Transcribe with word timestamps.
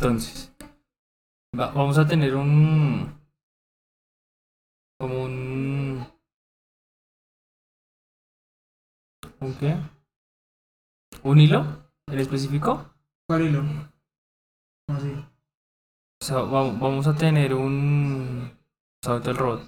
Entonces, 0.00 0.50
va- 1.54 1.72
vamos 1.72 1.98
a 1.98 2.06
tener 2.08 2.34
un. 2.34 3.20
Como 4.98 5.24
un. 5.24 6.06
¿Un 9.40 9.54
qué? 9.58 9.76
¿Un 11.22 11.38
hilo? 11.38 11.66
¿En 12.06 12.18
específico? 12.18 12.94
¿Cuál 13.28 13.42
hilo? 13.42 13.60
¿Cómo 14.86 14.98
así? 14.98 15.12
O 15.12 16.24
sea, 16.24 16.36
va- 16.38 16.72
vamos 16.72 17.06
a 17.06 17.14
tener 17.14 17.52
un. 17.52 18.50
Salto 19.04 19.30
el 19.32 19.36
robot. 19.36 19.62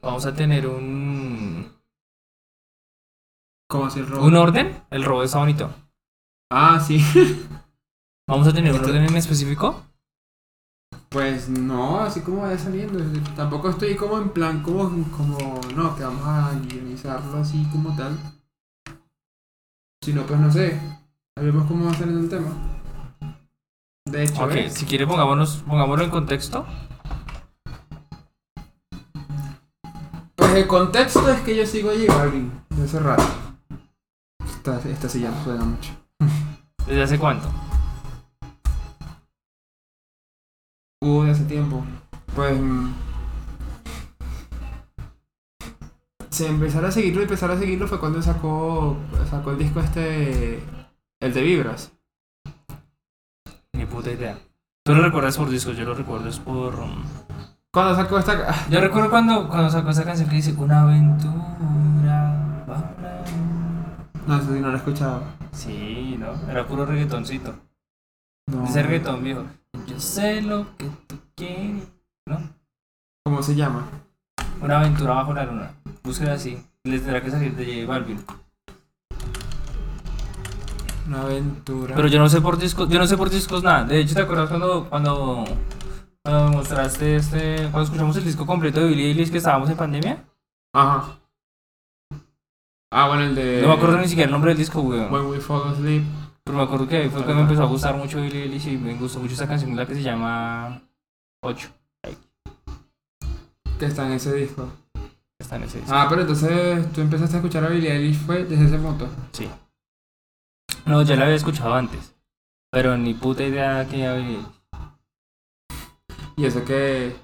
Vamos 0.00 0.24
a 0.24 0.34
tener 0.34 0.66
un. 0.66 1.70
¿Cómo 3.68 3.84
así 3.84 4.00
el 4.00 4.06
robot? 4.06 4.24
¿Un 4.26 4.36
orden? 4.36 4.84
El 4.90 5.04
robot 5.04 5.26
está 5.26 5.38
bonito. 5.40 5.70
Ah, 6.50 6.80
sí. 6.80 6.98
¿Vamos 8.30 8.46
a 8.46 8.52
tener 8.52 8.72
un 8.72 8.78
orden 8.84 9.04
en 9.06 9.16
específico? 9.16 9.82
Pues 11.08 11.48
no, 11.48 11.98
así 11.98 12.20
como 12.20 12.42
vaya 12.42 12.56
saliendo. 12.56 13.00
Tampoco 13.34 13.70
estoy 13.70 13.96
como 13.96 14.18
en 14.18 14.28
plan, 14.30 14.62
como, 14.62 14.84
como, 15.10 15.36
no, 15.74 15.96
que 15.96 16.04
vamos 16.04 16.22
a 16.24 16.52
guionizarlo 16.60 17.38
así 17.38 17.66
como 17.72 17.96
tal. 17.96 18.16
Sino, 20.04 20.22
pues 20.22 20.38
no 20.38 20.52
sé. 20.52 20.80
Ahí 21.36 21.44
vemos 21.46 21.66
cómo 21.66 21.86
va 21.86 21.94
saliendo 21.94 22.20
el 22.20 22.28
tema. 22.28 22.52
De 24.04 24.22
hecho, 24.22 24.44
Ok, 24.44 24.50
¿ves? 24.52 24.74
si 24.74 24.86
quiere 24.86 25.08
pongámonos, 25.08 25.64
pongámoslo 25.66 26.04
en 26.04 26.10
contexto. 26.10 26.64
Pues 30.36 30.54
el 30.54 30.68
contexto 30.68 31.28
es 31.30 31.40
que 31.40 31.56
yo 31.56 31.66
sigo 31.66 31.90
a 31.90 31.94
J 31.94 32.16
Balvin 32.16 32.52
de 32.68 32.84
hace 32.84 33.00
rato. 33.00 33.24
Esta, 34.44 34.80
esta 34.88 35.08
silla 35.08 35.32
no 35.32 35.42
suena 35.42 35.64
mucho. 35.64 35.90
¿Desde 36.86 37.02
hace 37.02 37.18
cuánto? 37.18 37.48
Hubo 41.02 41.24
de 41.24 41.30
hace 41.30 41.44
tiempo. 41.44 41.82
Pues. 42.34 42.60
mm, 42.60 42.92
Se 46.30 46.46
empezar 46.46 46.84
a 46.84 46.90
seguirlo 46.90 47.20
y 47.20 47.24
empezar 47.24 47.50
a 47.50 47.58
seguirlo 47.58 47.88
fue 47.88 47.98
cuando 47.98 48.20
sacó. 48.22 48.96
sacó 49.30 49.52
el 49.52 49.58
disco 49.58 49.80
este. 49.80 50.62
El 51.20 51.32
de 51.34 51.42
Vibras. 51.42 51.92
Ni 53.72 53.86
puta 53.86 54.10
idea. 54.10 54.38
Tú 54.84 54.94
lo 54.94 55.02
recuerdas 55.02 55.36
por 55.36 55.48
discos, 55.48 55.76
yo 55.76 55.84
lo 55.84 55.94
recuerdo 55.94 56.28
es 56.28 56.38
por. 56.38 56.74
um, 56.74 57.02
Cuando 57.72 57.94
sacó 57.94 58.18
esta. 58.18 58.68
Yo 58.68 58.80
recuerdo 58.80 59.10
cuando, 59.10 59.48
cuando 59.48 59.70
sacó 59.70 59.90
esa 59.90 60.04
canción 60.04 60.28
que 60.28 60.36
dice 60.36 60.54
Una 60.58 60.82
aventura. 60.82 61.56
No, 64.26 64.36
eso 64.36 64.52
sí 64.52 64.60
no 64.60 64.68
lo 64.68 64.74
he 64.74 64.76
escuchado. 64.76 65.22
Sí, 65.52 66.16
¿no? 66.18 66.28
Era 66.50 66.66
puro 66.66 66.84
reggaetoncito. 66.86 67.54
No. 68.46 68.66
Reggaetón 68.66 69.22
viejo. 69.22 69.44
Yo 69.86 69.98
sé 70.00 70.42
lo 70.42 70.76
que 70.76 70.86
tú 71.06 71.16
quieres. 71.34 71.88
¿No? 72.26 72.38
¿Cómo 73.24 73.42
se 73.42 73.54
llama? 73.54 73.86
Una 74.60 74.80
aventura 74.80 75.14
bajo 75.14 75.32
la 75.32 75.44
luna. 75.44 75.74
Búsquela 76.02 76.34
así. 76.34 76.58
Les 76.84 77.02
tendrá 77.02 77.22
que 77.22 77.30
salir 77.30 77.54
de 77.54 77.82
J 77.82 77.86
Balvin. 77.86 78.24
Una 81.06 81.22
aventura. 81.22 81.94
Pero 81.94 82.08
yo 82.08 82.18
no 82.18 82.28
sé 82.28 82.40
por 82.40 82.58
discos, 82.58 82.88
yo 82.88 82.98
no 82.98 83.06
sé 83.06 83.16
por 83.16 83.30
discos 83.30 83.62
nada. 83.62 83.84
De 83.84 84.00
hecho, 84.00 84.14
¿te 84.14 84.22
acuerdas 84.22 84.48
cuando, 84.48 84.88
cuando, 84.88 85.44
cuando 86.22 86.48
me 86.50 86.56
mostraste 86.56 87.16
este, 87.16 87.56
cuando 87.70 87.82
escuchamos 87.82 88.16
el 88.16 88.24
disco 88.24 88.46
completo 88.46 88.80
de 88.80 88.88
Billie 88.88 89.06
Eilish 89.08 89.30
que 89.30 89.38
estábamos 89.38 89.68
en 89.70 89.76
pandemia? 89.76 90.24
Ajá. 90.72 91.18
Ah, 92.92 93.08
bueno, 93.08 93.24
el 93.24 93.34
de. 93.34 93.62
No 93.62 93.68
me 93.68 93.74
acuerdo 93.74 93.98
ni 93.98 94.08
siquiera 94.08 94.26
el 94.26 94.32
nombre 94.32 94.50
del 94.50 94.58
disco, 94.58 94.80
weón. 94.80 95.12
When 95.12 95.26
We 95.26 95.40
Fall 95.40 95.72
Asleep. 95.72 96.02
Pero 96.44 96.56
me 96.58 96.64
acuerdo 96.64 96.88
que 96.88 96.96
ahí 96.96 97.08
fue 97.08 97.24
que 97.24 97.34
me 97.34 97.42
empezó 97.42 97.62
a 97.62 97.66
gustar 97.66 97.94
mucho 97.96 98.20
Billie 98.20 98.42
Eilish 98.42 98.68
y 98.68 98.76
me 98.78 98.94
gustó 98.94 99.20
mucho 99.20 99.34
esa 99.34 99.46
canción, 99.46 99.76
la 99.76 99.86
que 99.86 99.94
se 99.94 100.02
llama 100.02 100.80
8. 101.42 101.68
Que 103.78 103.86
está 103.86 104.06
en 104.06 104.12
ese 104.12 104.34
disco. 104.34 104.68
Está 105.38 105.56
en 105.56 105.62
ese 105.64 105.78
disco. 105.80 105.94
Ah, 105.94 106.06
pero 106.08 106.22
entonces 106.22 106.92
tú 106.92 107.00
empezaste 107.00 107.36
a 107.36 107.38
escuchar 107.38 107.64
a 107.64 107.68
Billie 107.68 107.90
Eilish 107.92 108.18
fue 108.18 108.44
desde 108.44 108.66
ese 108.66 108.78
punto. 108.78 109.08
Sí. 109.32 109.48
No, 110.84 111.02
ya 111.02 111.16
la 111.16 111.24
había 111.24 111.36
escuchado 111.36 111.74
antes. 111.74 112.14
Pero 112.70 112.96
ni 112.98 113.14
puta 113.14 113.42
idea 113.42 113.86
que 113.88 113.98
ya 113.98 114.12
Billie 114.14 114.36
Eilish. 114.36 114.46
Y 116.36 116.44
eso 116.46 116.64
que. 116.64 117.16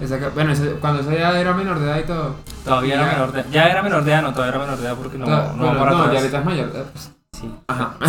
Esa 0.00 0.18
que 0.18 0.28
bueno, 0.28 0.52
ese- 0.52 0.74
cuando 0.74 1.00
ese 1.02 1.18
ya 1.18 1.38
era 1.38 1.52
menor 1.54 1.78
de 1.78 1.86
edad 1.86 1.98
y 2.00 2.04
todo. 2.04 2.36
Todavía 2.64 2.94
era 2.94 3.06
menor 3.12 3.32
de 3.32 3.40
edad. 3.40 3.50
Ya 3.50 3.68
era 3.68 3.82
menor 3.82 4.04
de 4.04 4.12
edad, 4.12 4.22
no, 4.22 4.32
todavía 4.32 4.50
era 4.56 4.64
menor 4.64 4.78
de 4.78 4.84
edad 4.86 4.96
porque 4.96 5.18
no, 5.18 5.24
To- 5.26 5.52
no, 5.56 5.64
bueno, 5.64 5.78
para 5.78 5.90
no, 5.92 6.12
ya 6.12 6.18
ahorita 6.20 6.38
es 6.40 6.44
mayor 6.44 6.72
de 6.72 6.78
edad. 6.80 6.90
Pues. 6.92 7.10
Sí. 7.34 7.50
Ajá. 7.68 7.98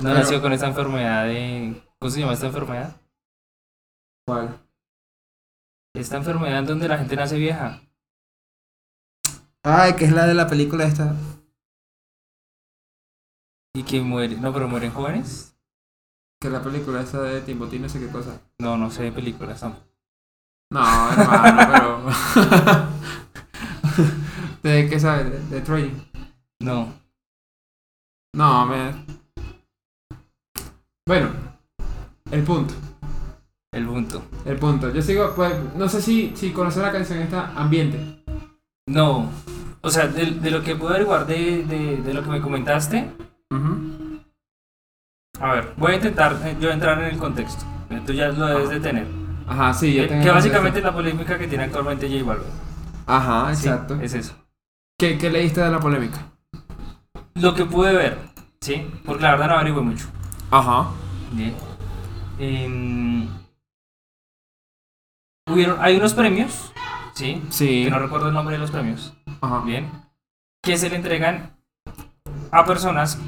No 0.00 0.10
Pero- 0.10 0.14
nació 0.20 0.42
con 0.42 0.52
esta 0.52 0.66
enfermedad 0.66 1.24
de. 1.24 1.82
¿Cómo 1.98 2.10
se 2.10 2.20
llama 2.20 2.34
esta 2.34 2.46
enfermedad? 2.48 2.94
¿Cuál? 4.26 4.60
Esta 5.96 6.16
enfermedad 6.18 6.58
en 6.58 6.66
donde 6.66 6.88
la 6.88 6.98
gente 6.98 7.16
nace 7.16 7.38
vieja. 7.38 7.80
Ay, 9.62 9.94
que 9.94 10.04
es 10.04 10.12
la 10.12 10.26
de 10.26 10.34
la 10.34 10.46
película 10.46 10.84
esta. 10.84 11.14
Y 13.74 13.82
que 13.84 14.02
muere. 14.02 14.36
No, 14.36 14.52
pero 14.52 14.68
mueren 14.68 14.92
jóvenes. 14.92 15.56
Que 16.40 16.48
es 16.48 16.52
la 16.52 16.62
película 16.62 17.00
esta 17.00 17.22
de 17.22 17.40
Timothy, 17.40 17.78
no 17.78 17.88
sé 17.88 17.98
qué 17.98 18.08
cosa. 18.08 18.38
No, 18.58 18.76
no 18.76 18.90
sé 18.90 19.04
de 19.04 19.12
películas. 19.12 19.62
No. 19.62 19.74
No, 20.70 21.12
hermano, 21.12 21.62
pero. 21.72 22.88
¿De 24.62 24.88
qué 24.90 25.00
sabes? 25.00 25.30
¿De, 25.30 25.38
de 25.56 25.60
Troy? 25.62 25.92
No. 26.60 26.92
No, 28.34 28.66
me. 28.66 28.92
Bueno, 31.06 31.28
el 32.30 32.42
punto. 32.42 32.74
El 33.72 33.86
punto. 33.86 34.22
El 34.44 34.56
punto. 34.56 34.90
Yo 34.90 35.02
sigo, 35.02 35.32
pues, 35.34 35.52
no 35.76 35.88
sé 35.88 36.00
si, 36.02 36.32
si 36.36 36.50
conocer 36.52 36.82
la 36.82 36.92
canción 36.92 37.18
esta, 37.20 37.52
Ambiente. 37.56 38.24
No. 38.88 39.30
O 39.82 39.90
sea, 39.90 40.06
de, 40.06 40.26
de 40.26 40.50
lo 40.50 40.62
que 40.62 40.76
pude 40.76 40.90
averiguar 40.90 41.26
de, 41.26 41.64
de, 41.64 41.96
de 41.98 42.14
lo 42.14 42.22
que 42.22 42.30
me 42.30 42.40
comentaste. 42.40 43.10
Ujú. 43.50 44.20
A 45.40 45.52
ver, 45.52 45.74
voy 45.76 45.92
a 45.92 45.96
intentar 45.96 46.36
eh, 46.44 46.56
yo 46.60 46.70
entrar 46.70 46.98
en 47.02 47.06
el 47.14 47.18
contexto. 47.18 47.64
Tú 48.06 48.12
ya 48.12 48.28
lo 48.28 48.46
debes 48.46 48.70
de 48.70 48.80
tener. 48.80 49.06
Ajá, 49.46 49.74
sí, 49.74 49.94
yo 49.94 50.02
Que, 50.02 50.08
tengo 50.08 50.22
que 50.24 50.30
básicamente 50.30 50.78
es 50.78 50.84
la 50.84 50.92
polémica 50.92 51.38
que 51.38 51.46
tiene 51.46 51.64
actualmente 51.64 52.08
J 52.08 52.24
Balvin. 52.24 52.46
Ajá, 53.06 53.54
Sí, 53.54 53.68
exacto. 53.68 54.00
es 54.00 54.14
eso. 54.14 54.34
¿Qué, 54.98 55.18
¿Qué 55.18 55.28
leíste 55.30 55.60
de 55.60 55.70
la 55.70 55.80
polémica? 55.80 56.30
Lo 57.34 57.54
que 57.54 57.64
pude 57.64 57.92
ver, 57.92 58.18
¿sí? 58.60 58.86
Porque 59.04 59.22
la 59.22 59.32
verdad 59.32 59.48
no 59.48 59.54
averigué 59.54 59.80
mucho. 59.80 60.06
Ajá. 60.50 60.90
Bien. 61.32 61.54
Em, 62.38 63.28
hubieron, 65.50 65.78
hay 65.80 65.96
unos 65.96 66.14
premios, 66.14 66.72
¿sí? 67.14 67.42
Sí. 67.50 67.84
Que 67.84 67.90
no 67.90 67.98
recuerdo 67.98 68.28
el 68.28 68.34
nombre 68.34 68.54
de 68.54 68.60
los 68.60 68.70
premios. 68.70 69.12
Ajá. 69.40 69.60
Bien. 69.60 69.90
Que 70.62 70.78
se 70.78 70.88
le 70.88 70.96
entregan 70.96 71.50
a 72.52 72.64
personas, 72.64 73.18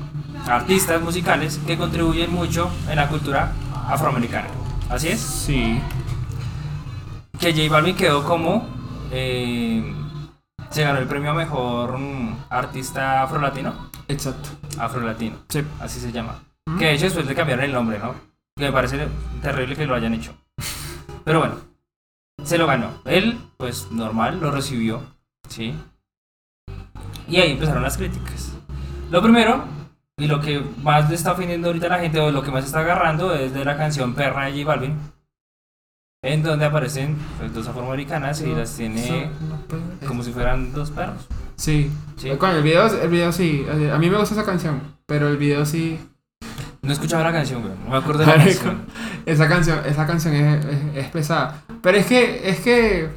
artistas 0.49 1.03
musicales 1.03 1.59
que 1.67 1.77
contribuyen 1.77 2.33
mucho 2.33 2.71
en 2.89 2.97
la 2.97 3.09
cultura 3.09 3.53
afroamericana. 3.89 4.49
Así 4.89 5.09
es. 5.09 5.21
Sí. 5.21 5.81
Que 7.41 7.53
J 7.53 7.71
Balvin 7.73 7.97
quedó 7.97 8.25
como. 8.25 8.69
eh, 9.11 9.93
se 10.71 10.83
ganó 10.83 10.99
el 10.99 11.07
premio 11.07 11.31
a 11.31 11.35
mejor 11.35 11.97
mm, 11.99 12.37
artista 12.51 13.23
afrolatino. 13.23 13.86
Exacto. 14.09 14.49
Afrolatino, 14.79 15.37
Sí. 15.49 15.63
así 15.81 16.01
se 16.01 16.13
llama. 16.13 16.43
Ujú. 16.67 16.79
Que 16.79 16.87
de 16.87 16.93
hecho 16.95 17.05
después 17.05 17.27
le 17.27 17.35
cambiaron 17.35 17.65
el 17.65 17.73
nombre, 17.73 17.99
¿no? 17.99 18.15
Que 18.57 18.65
me 18.67 18.73
parece 18.73 19.09
terrible 19.43 19.77
que 19.77 19.87
lo 19.87 19.95
hayan 19.95 20.15
hecho. 20.15 20.35
Pero 21.25 21.41
bueno, 21.41 21.57
se 22.45 22.59
lo 22.59 22.67
ganó. 22.67 23.01
Él, 23.05 23.39
pues 23.57 23.91
normal, 23.91 24.41
lo 24.41 24.51
recibió, 24.51 25.03
¿sí? 25.49 25.75
Y 27.29 27.37
ahí 27.41 27.53
empezaron 27.53 27.83
las 27.83 27.97
críticas. 27.97 28.53
Lo 29.11 29.21
primero, 29.23 29.65
y 30.17 30.27
lo 30.29 30.41
que 30.41 30.61
más 30.83 31.09
le 31.09 31.17
está 31.17 31.33
ofendiendo 31.33 31.69
ahorita 31.69 31.87
a 31.87 31.91
la 31.91 31.99
gente, 31.99 32.21
o 32.21 32.31
lo 32.31 32.43
que 32.43 32.51
más 32.51 32.65
está 32.65 32.81
agarrando, 32.81 33.35
es 33.35 33.53
de 33.53 33.65
la 33.65 33.77
canción 33.77 34.15
Perra 34.15 34.47
de 34.47 34.53
J 34.53 34.65
Balvin. 34.65 34.97
En 36.23 36.43
donde 36.43 36.65
aparecen 36.65 37.17
pues, 37.39 37.53
dos 37.55 37.69
afroamericanas 37.69 38.41
y 38.41 38.47
las 38.47 38.77
tiene 38.77 39.31
como 40.09 40.23
si 40.23 40.33
fueran 40.33 40.73
dos 40.73 40.91
perros. 40.91 41.27
Sí. 41.57 41.91
¿sí? 42.17 42.31
Coño, 42.37 42.57
el 42.57 42.63
video, 42.63 42.87
el 42.87 43.09
video 43.09 43.33
sí. 43.33 43.67
A 43.93 43.99
mí 43.99 44.11
me 44.11 44.19
gusta 44.19 44.35
esa 44.35 44.45
canción. 44.45 44.81
Pero 45.07 45.29
el 45.29 45.37
video 45.37 45.65
sí. 45.67 45.99
No 46.83 46.93
escuchaba 46.93 47.25
la 47.25 47.33
canción, 47.33 47.63
güey. 47.63 47.75
No 47.85 47.91
me 47.91 47.97
acuerdo 47.97 48.21
de 48.21 48.27
la 48.27 48.35
canción. 48.37 48.87
Esa 49.27 49.49
canción, 49.49 49.81
esa 49.87 50.07
canción 50.07 50.35
es, 50.35 50.65
es, 50.65 50.97
es 50.97 51.09
pesada. 51.11 51.63
Pero 51.83 51.99
es 51.99 52.07
que, 52.07 52.49
es 52.49 52.61
que. 52.61 53.11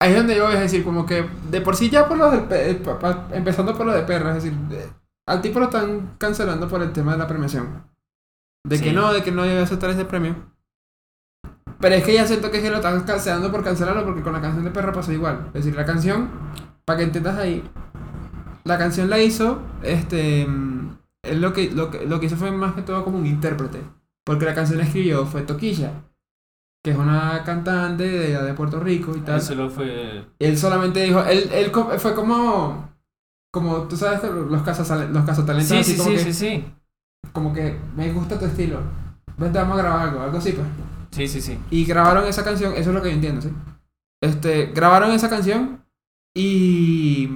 Ahí 0.00 0.10
es 0.12 0.16
donde 0.16 0.36
yo 0.36 0.44
voy 0.46 0.56
a 0.56 0.60
decir, 0.60 0.84
como 0.84 1.06
que 1.06 1.26
de 1.50 1.60
por 1.60 1.76
sí 1.76 1.88
ya 1.88 2.06
por 2.08 2.18
lo 2.18 2.48
pe- 2.48 2.70
eh, 2.72 2.82
empezando 3.32 3.74
por 3.76 3.86
lo 3.86 3.92
de 3.92 4.02
perra, 4.02 4.30
es 4.36 4.42
decir, 4.44 4.52
de- 4.68 4.88
al 5.26 5.40
tipo 5.40 5.58
lo 5.58 5.66
están 5.66 6.14
cancelando 6.18 6.68
por 6.68 6.82
el 6.82 6.92
tema 6.92 7.12
de 7.12 7.18
la 7.18 7.26
premiación. 7.26 7.84
De 8.66 8.78
que 8.78 8.90
Sí. 8.90 8.92
no, 8.94 9.12
de 9.12 9.22
que 9.22 9.32
no 9.32 9.42
debe 9.44 9.62
aceptar 9.62 9.90
ese 9.90 10.04
premio. 10.04 10.36
Pero 11.84 11.96
es 11.96 12.02
que 12.04 12.14
ya 12.14 12.26
siento 12.26 12.50
que 12.50 12.56
es 12.56 12.62
que 12.62 12.70
lo 12.70 12.76
están 12.76 13.02
cancelando 13.02 13.52
por 13.52 13.62
cancelarlo 13.62 14.06
porque 14.06 14.22
con 14.22 14.32
la 14.32 14.40
canción 14.40 14.64
de 14.64 14.70
perra 14.70 14.90
pasó 14.90 15.12
igual. 15.12 15.48
Es 15.48 15.64
decir, 15.64 15.76
la 15.76 15.84
canción, 15.84 16.30
para 16.86 16.96
que 16.96 17.04
entiendas 17.04 17.36
ahí, 17.36 17.62
la 18.64 18.78
canción 18.78 19.10
la 19.10 19.18
hizo 19.18 19.60
este 19.82 20.44
él 20.44 21.40
lo 21.42 21.52
que, 21.52 21.70
lo, 21.72 21.90
que, 21.90 22.06
lo 22.06 22.18
que 22.18 22.24
hizo 22.24 22.36
fue 22.36 22.50
más 22.52 22.74
que 22.74 22.80
todo 22.80 23.04
como 23.04 23.18
un 23.18 23.26
intérprete. 23.26 23.82
Porque 24.24 24.46
la 24.46 24.54
canción 24.54 24.78
la 24.78 24.84
escribió 24.84 25.26
fue 25.26 25.42
Toquilla, 25.42 25.92
que 26.82 26.92
es 26.92 26.96
una 26.96 27.42
cantante 27.44 28.08
de, 28.08 28.54
Puerto 28.54 28.80
Rico 28.80 29.14
y 29.14 29.20
tal. 29.20 29.36
Eso 29.36 29.54
lo 29.54 29.68
fue. 29.68 30.24
Él 30.38 30.56
solamente 30.56 31.02
dijo, 31.02 31.22
él, 31.24 31.50
él 31.52 31.70
fue 31.98 32.14
como, 32.14 32.94
como 33.52 33.82
tú 33.88 33.98
sabes, 33.98 34.20
que 34.20 34.28
los 34.28 34.62
cazas, 34.62 35.10
los 35.10 35.24
cazatalentos, 35.26 35.68
Sí, 35.68 35.76
así 35.76 35.92
sí, 35.92 35.98
como, 35.98 36.10
sí, 36.12 36.16
que, 36.16 36.32
sí, 36.32 36.32
sí. 36.32 36.64
como 37.34 37.52
que 37.52 37.78
me 37.94 38.10
gusta 38.10 38.38
tu 38.38 38.46
estilo. 38.46 38.78
Vente, 39.36 39.58
vamos 39.58 39.78
a 39.78 39.82
grabar 39.82 40.08
algo, 40.08 40.22
algo 40.22 40.38
así 40.38 40.52
pues. 40.52 40.66
Sí, 41.14 41.28
sí, 41.28 41.40
sí. 41.40 41.58
Y 41.70 41.84
grabaron 41.84 42.26
esa 42.26 42.44
canción, 42.44 42.72
eso 42.74 42.90
es 42.90 42.94
lo 42.94 43.02
que 43.02 43.08
yo 43.10 43.14
entiendo, 43.14 43.40
¿sí? 43.42 43.50
Este, 44.22 44.66
grabaron 44.66 45.12
esa 45.12 45.28
canción 45.30 45.84
y... 46.36 47.30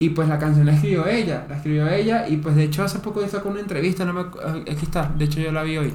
Y 0.00 0.08
pues 0.10 0.28
la 0.28 0.38
canción 0.40 0.66
la 0.66 0.72
escribió 0.72 1.06
ella, 1.06 1.46
la 1.48 1.56
escribió 1.58 1.88
ella 1.88 2.26
y 2.28 2.38
pues 2.38 2.56
de 2.56 2.64
hecho 2.64 2.82
hace 2.82 2.98
poco 2.98 3.24
sacó 3.28 3.50
una 3.50 3.60
entrevista, 3.60 4.04
no 4.04 4.12
me... 4.12 4.20
Aquí 4.72 4.82
está, 4.84 5.08
de 5.16 5.24
hecho 5.26 5.38
yo 5.40 5.52
la 5.52 5.62
vi 5.62 5.76
hoy. 5.78 5.94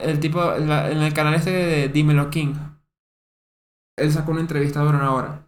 El 0.00 0.18
tipo, 0.18 0.40
la- 0.42 0.90
en 0.90 1.02
el 1.02 1.12
canal 1.12 1.34
este 1.34 1.50
de 1.50 1.88
Dímelo 1.88 2.30
King, 2.30 2.54
él 3.98 4.10
sacó 4.12 4.32
una 4.32 4.40
entrevista 4.40 4.82
de 4.82 4.88
una 4.88 5.12
hora. 5.12 5.46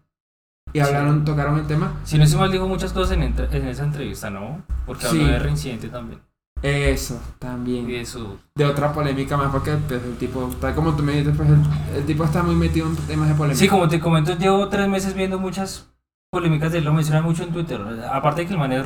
Y 0.75 0.79
Sí. 0.79 0.85
hablaron, 0.85 1.25
tocaron 1.25 1.59
el 1.59 1.67
tema. 1.67 1.99
Si 2.05 2.19
no 2.19 2.25
estoy 2.25 2.39
mal, 2.39 2.53
dijo 2.53 2.69
muchas 2.69 2.93
cosas 2.93 3.17
en, 3.17 3.23
en 3.23 3.69
esa 3.69 3.85
entrevista, 3.85 4.29
¿no? 4.29 4.63
Porque 4.85 5.07
habló 5.07 5.25
Sí. 5.25 5.31
de 5.31 5.39
reincidente 5.39 5.89
también. 5.89 6.21
Eso, 6.63 7.21
Y 7.37 7.39
también. 7.39 7.87
de 7.87 8.05
su. 8.05 8.39
De 8.55 8.65
otra 8.65 8.93
polémica 8.93 9.37
más 9.37 9.51
porque 9.53 9.73
pues, 9.89 10.03
el 10.03 10.17
tipo, 10.17 10.51
tal 10.61 10.75
como 10.75 10.97
tú 10.97 11.03
me 11.03 11.13
dices, 11.13 11.37
pues 11.37 11.49
el, 11.49 11.61
el 11.97 12.07
tipo 12.07 12.25
está 12.25 12.43
muy 12.43 12.55
metido 12.57 12.87
en 12.89 12.97
temas 12.97 13.29
de 13.29 13.35
polémica. 13.35 13.59
Sí, 13.59 13.69
como 13.69 13.89
te 13.89 14.01
comento, 14.01 14.37
llevo 14.37 14.69
tres 14.69 14.89
meses 14.89 15.15
viendo 15.15 15.39
muchas 15.39 15.93
polémicas 16.31 16.73
de 16.73 16.79
él, 16.79 16.85
lo 16.85 16.93
mencionan 16.93 17.25
mucho 17.25 17.43
en 17.45 17.53
Twitter. 17.53 17.81
Aparte 18.11 18.41
de 18.41 18.47
que 18.49 18.53
el 18.55 18.59
man 18.59 18.73
es 18.73 18.85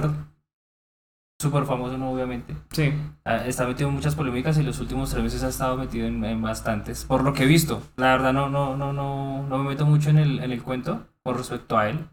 súper 1.41 1.65
famoso, 1.65 1.97
¿no? 1.97 2.11
Obviamente. 2.11 2.55
Sí. 2.71 2.93
Ah, 3.25 3.47
Está 3.47 3.67
metido 3.67 3.89
en 3.89 3.95
muchas 3.95 4.15
polémicas 4.15 4.59
y 4.59 4.63
los 4.63 4.79
últimos 4.81 5.11
tres 5.11 5.23
meses 5.23 5.43
ha 5.43 5.49
estado 5.49 5.77
metido 5.77 6.07
en, 6.07 6.23
en 6.25 6.43
bastantes. 6.43 7.05
Por 7.05 7.23
lo 7.23 7.33
que 7.33 7.45
he 7.45 7.47
visto. 7.47 7.83
La 7.97 8.13
verdad 8.13 8.33
no, 8.33 8.51
no, 8.51 8.77
no, 8.77 8.93
no, 8.93 9.47
no 9.49 9.59
me 9.59 9.71
meto 9.71 9.87
mucho 9.87 10.11
en 10.11 10.19
el, 10.19 10.41
en 10.41 10.53
el 10.53 10.63
cuento 10.63 11.07
con 11.23 11.37
respecto 11.37 11.79
a 11.79 11.89
él 11.89 12.05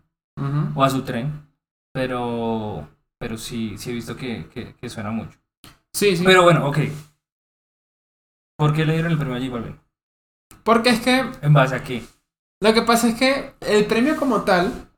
o 0.76 0.84
a 0.84 0.90
su 0.90 1.02
tren. 1.02 1.46
Pero, 1.94 2.88
pero 3.18 3.38
sí, 3.38 3.76
sí 3.78 3.90
he 3.90 3.94
visto 3.94 4.16
que, 4.16 4.48
que, 4.54 4.76
que 4.76 4.90
suena 4.90 5.10
mucho. 5.12 5.38
Sí, 5.98 6.16
sí. 6.16 6.24
Pero 6.26 6.44
bueno, 6.44 6.68
ok. 6.68 6.78
¿Por 8.56 8.74
qué 8.76 8.86
le 8.86 8.94
dieron 8.94 9.12
el 9.12 9.18
premio 9.18 9.36
a 9.36 9.40
J 9.40 9.52
Balvin? 9.52 9.80
Porque 10.64 10.90
es 10.92 11.00
que 11.00 11.26
¿En 11.42 11.54
base 11.54 11.76
a 11.76 11.84
qué? 11.84 12.04
lo 12.62 12.74
que 12.74 12.82
pasa 12.82 13.10
es 13.10 13.16
que 13.16 13.54
el 13.62 13.86
premio 13.86 14.18
como 14.18 14.42
tal 14.42 14.90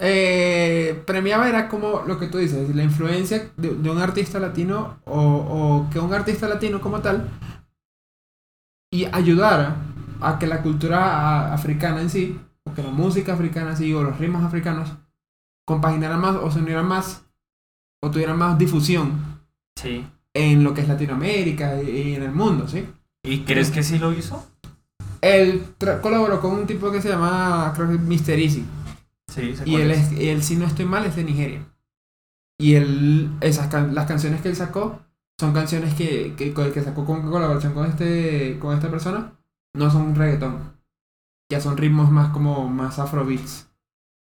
eh, 0.00 1.02
premiaba 1.06 1.48
era 1.48 1.68
como 1.68 2.02
lo 2.06 2.18
que 2.18 2.28
tú 2.28 2.38
dices, 2.38 2.74
la 2.74 2.84
influencia 2.84 3.52
de, 3.56 3.74
de 3.76 3.90
un 3.90 3.98
artista 3.98 4.40
latino 4.40 5.00
o, 5.06 5.20
o 5.22 5.90
que 5.90 5.98
un 6.00 6.14
artista 6.14 6.48
latino 6.48 6.80
como 6.80 7.00
tal 7.00 7.28
y 8.90 9.06
ayudara 9.06 9.76
a 10.20 10.38
que 10.38 10.46
la 10.46 10.62
cultura 10.62 10.98
a- 11.04 11.54
africana 11.54 12.00
en 12.00 12.10
sí, 12.10 12.40
o 12.64 12.72
que 12.72 12.82
la 12.82 12.90
música 12.90 13.34
africana 13.34 13.70
en 13.70 13.76
sí, 13.76 13.92
o 13.94 14.02
los 14.02 14.18
ritmos 14.18 14.44
africanos 14.44 14.92
compaginaran 15.66 16.20
más 16.20 16.36
o 16.36 16.50
se 16.50 16.60
unieran 16.60 16.86
más 16.86 17.24
o 18.02 18.10
tuvieran 18.10 18.38
más 18.38 18.58
difusión 18.58 19.40
Sí. 19.76 20.04
En 20.34 20.64
lo 20.64 20.74
que 20.74 20.82
es 20.82 20.88
Latinoamérica 20.88 21.82
y, 21.82 22.14
en 22.14 22.22
el 22.24 22.32
mundo, 22.32 22.68
¿sí? 22.68 22.86
¿Y 23.22 23.44
crees 23.44 23.70
que 23.70 23.82
sí 23.82 23.98
lo 23.98 24.12
hizo? 24.12 24.46
Él 25.20 25.62
colaboró 26.02 26.40
con 26.40 26.52
un 26.52 26.66
tipo 26.66 26.90
que 26.92 27.00
se 27.00 27.08
llama, 27.08 27.72
creo 27.74 27.88
que 27.88 27.98
Mr. 27.98 28.38
Easy. 28.38 28.64
Sí, 29.28 29.54
Y 29.64 29.76
él, 29.76 29.90
es. 29.90 30.12
él, 30.12 30.42
si 30.42 30.56
no 30.56 30.66
estoy 30.66 30.84
mal, 30.84 31.06
es 31.06 31.16
de 31.16 31.24
Nigeria. 31.24 31.64
Y 32.58 32.74
él, 32.74 33.30
esas 33.40 33.68
can- 33.68 33.94
las 33.94 34.06
canciones 34.06 34.40
que 34.42 34.48
él 34.48 34.56
sacó 34.56 35.00
son 35.40 35.52
canciones 35.52 35.94
que, 35.94 36.34
que, 36.36 36.52
que 36.54 36.82
sacó 36.82 37.04
con 37.04 37.28
colaboración 37.30 37.74
con, 37.74 37.86
este, 37.86 38.58
con 38.60 38.74
esta 38.74 38.90
persona. 38.90 39.32
No 39.74 39.90
son 39.90 40.14
reggaetón. 40.14 40.74
Ya 41.50 41.60
son 41.60 41.76
ritmos 41.76 42.10
más 42.10 42.32
como 42.32 42.68
más 42.68 42.98
afrobeats. 42.98 43.68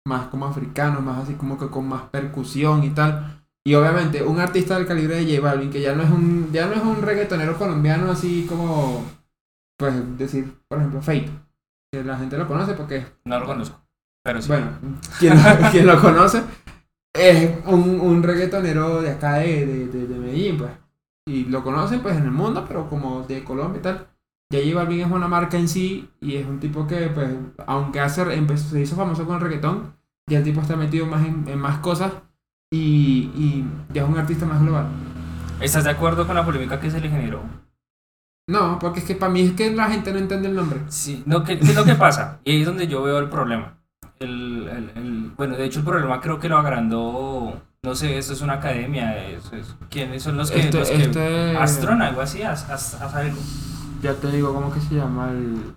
Más 0.05 0.27
como 0.27 0.47
africanos, 0.47 1.03
más 1.03 1.23
así 1.23 1.35
como 1.35 1.57
que 1.59 1.69
con 1.69 1.87
más 1.87 2.03
percusión 2.03 2.83
y 2.83 2.91
tal. 2.91 3.40
Y 3.63 3.75
obviamente 3.75 4.23
un 4.23 4.39
artista 4.39 4.75
del 4.77 4.87
calibre 4.87 5.17
de 5.23 5.35
J 5.35 5.41
Balvin, 5.47 5.69
que 5.69 5.81
ya 5.81 5.93
no 5.95 6.03
es 6.03 6.09
un, 6.09 6.51
ya 6.51 6.65
no 6.67 6.73
es 6.73 6.81
un 6.83 7.01
reggaetonero 7.01 7.57
colombiano 7.57 8.11
así 8.11 8.45
como, 8.49 9.05
pues 9.77 10.17
decir, 10.17 10.53
por 10.67 10.79
ejemplo, 10.79 11.01
Fate. 11.01 11.29
Que 11.93 12.03
la 12.03 12.17
gente 12.17 12.37
lo 12.37 12.47
conoce 12.47 12.73
porque 12.73 13.05
No 13.25 13.39
lo 13.39 13.45
conozco. 13.45 13.81
Pero 14.23 14.41
sí. 14.41 14.47
bueno, 14.49 14.71
quien, 15.19 15.33
quien 15.71 15.87
lo 15.87 15.99
conoce 16.01 16.43
es 17.13 17.51
un, 17.65 17.99
un 17.99 18.23
reggaetonero 18.23 19.01
de 19.01 19.11
acá 19.11 19.35
de, 19.35 19.65
de, 19.65 19.87
de- 19.87 20.07
de 20.07 20.19
Medellín, 20.19 20.57
pues. 20.57 20.71
Y 21.27 21.45
lo 21.45 21.63
conocen 21.63 22.01
pues 22.01 22.17
en 22.17 22.23
el 22.23 22.31
mundo, 22.31 22.65
pero 22.67 22.89
como 22.89 23.23
de 23.23 23.43
Colombia 23.43 23.79
y 23.79 23.81
tal. 23.83 24.07
Ya 24.51 24.59
J 24.59 24.75
Balvin 24.75 25.01
es 25.01 25.11
una 25.11 25.27
marca 25.27 25.57
en 25.57 25.67
sí 25.67 26.09
y 26.19 26.35
es 26.35 26.45
un 26.45 26.59
tipo 26.59 26.87
que, 26.87 27.07
pues, 27.09 27.29
aunque 27.67 27.99
hace, 27.99 28.21
empezó, 28.33 28.69
se 28.69 28.81
hizo 28.81 28.95
famoso 28.95 29.25
con 29.25 29.35
el 29.35 29.41
reggaetón, 29.41 29.95
ya 30.29 30.39
el 30.39 30.43
tipo 30.43 30.61
está 30.61 30.75
metido 30.75 31.05
más 31.05 31.25
en, 31.25 31.47
en 31.47 31.59
más 31.59 31.79
cosas 31.79 32.13
y, 32.73 33.29
y 33.35 33.65
ya 33.93 34.03
es 34.03 34.09
un 34.09 34.17
artista 34.17 34.45
más 34.45 34.61
global. 34.61 34.87
¿Estás 35.59 35.83
de 35.83 35.89
acuerdo 35.91 36.25
con 36.25 36.35
la 36.35 36.45
polémica 36.45 36.79
que 36.79 36.89
se 36.89 36.99
le 37.01 37.09
generó? 37.09 37.41
No, 38.49 38.79
porque 38.79 38.99
es 39.01 39.05
que 39.05 39.15
para 39.15 39.31
mí 39.31 39.41
es 39.41 39.51
que 39.53 39.71
la 39.71 39.89
gente 39.89 40.11
no 40.11 40.17
entiende 40.19 40.47
el 40.49 40.55
nombre. 40.55 40.79
Sí, 40.87 41.21
no, 41.25 41.43
¿qué, 41.43 41.59
qué 41.59 41.65
es 41.65 41.75
lo 41.75 41.83
que 41.85 41.95
pasa? 41.95 42.39
Y 42.45 42.51
ahí 42.51 42.59
es 42.61 42.65
donde 42.65 42.87
yo 42.87 43.03
veo 43.03 43.19
el 43.19 43.29
problema. 43.29 43.77
El, 44.19 44.67
el- 44.67 44.91
el- 44.95 45.31
bueno, 45.37 45.55
de 45.55 45.65
hecho 45.65 45.79
el 45.79 45.85
problema 45.85 46.19
creo 46.21 46.39
que 46.39 46.47
lo 46.49 46.57
agrandó, 46.57 47.61
no 47.83 47.95
sé, 47.95 48.17
eso 48.17 48.33
es 48.33 48.41
una 48.41 48.53
academia, 48.53 49.17
eso 49.27 49.55
es- 49.55 49.75
¿quiénes 49.89 50.23
son 50.23 50.37
los 50.37 50.51
que, 50.51 50.59
Este- 50.61 50.79
los 50.79 50.89
que 50.89 51.03
este- 51.03 51.57
Astrona, 51.57 52.07
algo 52.07 52.21
así, 52.21 52.41
haz, 52.43 52.69
haz- 52.69 53.01
haz 53.01 53.15
algo. 53.15 53.37
Ya 54.01 54.13
te 54.15 54.31
digo, 54.31 54.53
¿cómo 54.53 54.71
que 54.71 54.79
se 54.79 54.95
llama 54.95 55.29
el...? 55.31 55.75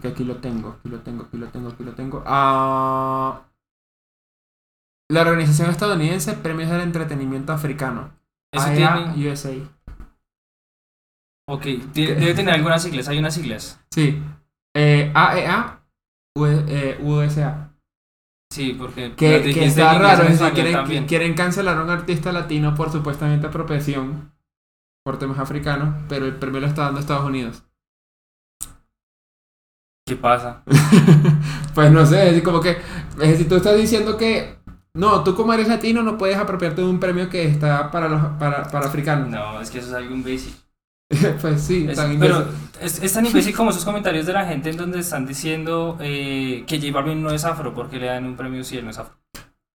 Que 0.00 0.08
aquí 0.08 0.24
lo 0.24 0.36
tengo, 0.36 0.76
aquí 0.78 0.88
lo 0.88 0.98
tengo, 1.00 1.24
aquí 1.24 1.36
lo 1.36 1.46
tengo, 1.48 1.68
aquí 1.70 1.84
lo 1.84 1.92
tengo. 1.92 2.22
Ah... 2.26 3.40
La 5.10 5.22
organización 5.22 5.70
estadounidense 5.70 6.34
Premios 6.34 6.70
del 6.70 6.82
Entretenimiento 6.82 7.52
Africano. 7.52 8.12
Eso 8.52 8.66
AEA 8.66 9.12
tiene, 9.14 9.30
USA. 9.30 9.50
ok, 11.48 11.64
debe 11.94 12.34
tener 12.34 12.54
algunas 12.54 12.82
siglas, 12.82 13.08
hay 13.08 13.18
unas 13.18 13.34
siglas. 13.34 13.80
Sí. 13.90 14.22
Eh, 14.76 15.10
AEA 15.14 15.82
U- 16.36 16.46
eh, 16.46 16.98
USA. 17.02 17.72
Sí, 18.52 18.74
porque 18.74 19.14
Que, 19.16 19.64
está 19.64 19.98
raro, 19.98 20.24
es 20.24 20.38
decir, 20.40 20.54
quieren, 20.54 21.06
quieren 21.06 21.34
cancelar 21.34 21.78
a 21.78 21.82
un 21.84 21.90
artista 21.90 22.32
latino 22.32 22.74
por 22.74 22.90
supuestamente 22.90 23.46
apropiación 23.46 24.32
por 25.04 25.18
temas 25.18 25.38
africanos, 25.38 25.94
pero 26.08 26.26
el 26.26 26.36
premio 26.36 26.60
lo 26.60 26.66
está 26.66 26.82
dando 26.82 27.00
Estados 27.00 27.24
Unidos. 27.24 27.64
¿Qué 30.06 30.16
pasa? 30.16 30.64
pues 31.74 31.92
no 31.92 32.04
sé, 32.04 32.36
es 32.36 32.42
como 32.42 32.60
que, 32.60 32.70
es 32.70 33.16
decir, 33.30 33.48
tú 33.48 33.56
estás 33.56 33.76
diciendo 33.76 34.16
que, 34.16 34.58
no, 34.94 35.22
tú 35.24 35.34
como 35.36 35.52
eres 35.52 35.68
latino 35.68 36.02
no 36.02 36.18
puedes 36.18 36.36
apropiarte 36.36 36.80
de 36.82 36.88
un 36.88 37.00
premio 37.00 37.28
que 37.30 37.44
está 37.44 37.90
para 37.90 38.08
los 38.08 38.22
para, 38.38 38.64
para 38.64 38.86
africanos. 38.86 39.28
No, 39.28 39.60
es 39.60 39.70
que 39.70 39.78
eso 39.78 39.88
es 39.88 39.94
algo 39.94 40.14
imbécil. 40.14 40.54
pues 41.40 41.62
sí, 41.62 41.86
Es- 41.88 41.96
tan 41.96 42.18
pero 42.18 42.36
imbécil. 42.38 42.68
es, 42.80 43.02
es 43.02 43.12
tan 43.12 43.26
imbécil 43.26 43.54
como 43.56 43.70
esos 43.70 43.84
comentarios 43.84 44.26
de 44.26 44.32
la 44.32 44.44
gente 44.46 44.70
en 44.70 44.76
donde 44.76 45.00
están 45.00 45.26
diciendo 45.26 45.96
eh, 46.00 46.64
que 46.66 46.80
J 46.80 46.92
Balvin 46.92 47.22
no 47.22 47.30
es 47.30 47.44
afro 47.44 47.74
porque 47.74 47.98
le 47.98 48.06
dan 48.06 48.24
un 48.26 48.36
premio 48.36 48.62
si 48.64 48.76
él 48.78 48.84
no 48.84 48.90
es 48.90 48.98
afro. 48.98 49.16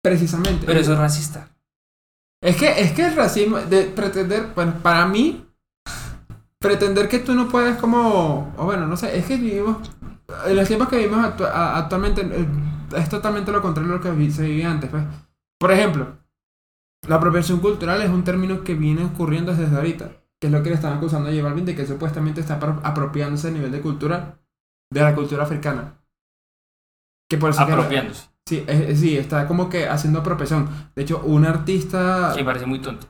precisamente. 0.02 0.64
Pero 0.66 0.80
eso 0.80 0.92
es 0.92 0.98
racista. 0.98 1.48
Es 2.42 2.56
que, 2.56 2.80
es 2.80 2.92
que 2.92 3.06
el 3.06 3.16
racismo, 3.16 3.56
de 3.58 3.84
pretender, 3.84 4.52
bueno, 4.54 4.74
para 4.82 5.06
mí, 5.06 5.44
pretender 6.58 7.08
que 7.08 7.18
tú 7.18 7.34
no 7.34 7.48
puedes 7.48 7.76
como, 7.76 8.52
o 8.56 8.64
bueno, 8.64 8.86
no 8.86 8.96
sé, 8.96 9.16
es 9.18 9.24
que 9.26 9.36
vivimos, 9.36 9.78
en 10.46 10.56
los 10.56 10.66
tiempos 10.66 10.88
que 10.88 10.98
vivimos 10.98 11.24
actu- 11.24 11.50
actualmente 11.52 12.22
es 12.96 13.08
totalmente 13.08 13.52
lo 13.52 13.60
contrario 13.62 13.92
a 13.92 13.96
lo 13.96 14.00
que 14.02 14.30
se 14.30 14.42
vivía 14.42 14.70
antes, 14.70 14.90
pues. 14.90 15.02
Por 15.58 15.72
ejemplo, 15.72 16.16
la 17.08 17.16
apropiación 17.16 17.60
cultural 17.60 18.00
es 18.02 18.08
un 18.10 18.24
término 18.24 18.62
que 18.64 18.74
viene 18.74 19.04
ocurriendo 19.04 19.54
desde 19.54 19.76
ahorita, 19.76 20.10
que 20.40 20.46
es 20.48 20.52
lo 20.52 20.62
que 20.62 20.70
le 20.70 20.76
están 20.76 20.94
acusando 20.96 21.28
a 21.28 21.32
J 21.32 21.42
Balvin 21.42 21.64
de 21.64 21.74
que 21.74 21.86
supuestamente 21.86 22.40
está 22.40 22.58
apro- 22.58 22.80
apropiándose 22.82 23.48
a 23.48 23.52
nivel 23.52 23.70
de 23.72 23.80
cultura, 23.80 24.38
de 24.92 25.00
la 25.00 25.14
cultura 25.14 25.44
africana. 25.44 25.94
Que 27.30 27.38
por 27.38 27.50
eso 27.50 27.64
que- 27.66 27.72
Apropiándose. 27.72 28.28
Sí, 28.46 28.62
es- 28.66 29.00
sí, 29.00 29.16
está 29.16 29.46
como 29.48 29.70
que 29.70 29.88
haciendo 29.88 30.20
apropiación. 30.20 30.68
De 30.94 31.02
hecho, 31.02 31.20
un 31.24 31.46
artista... 31.46 32.32
Me 32.36 32.44
parece 32.44 32.66
muy 32.66 32.78
tonto. 32.80 33.06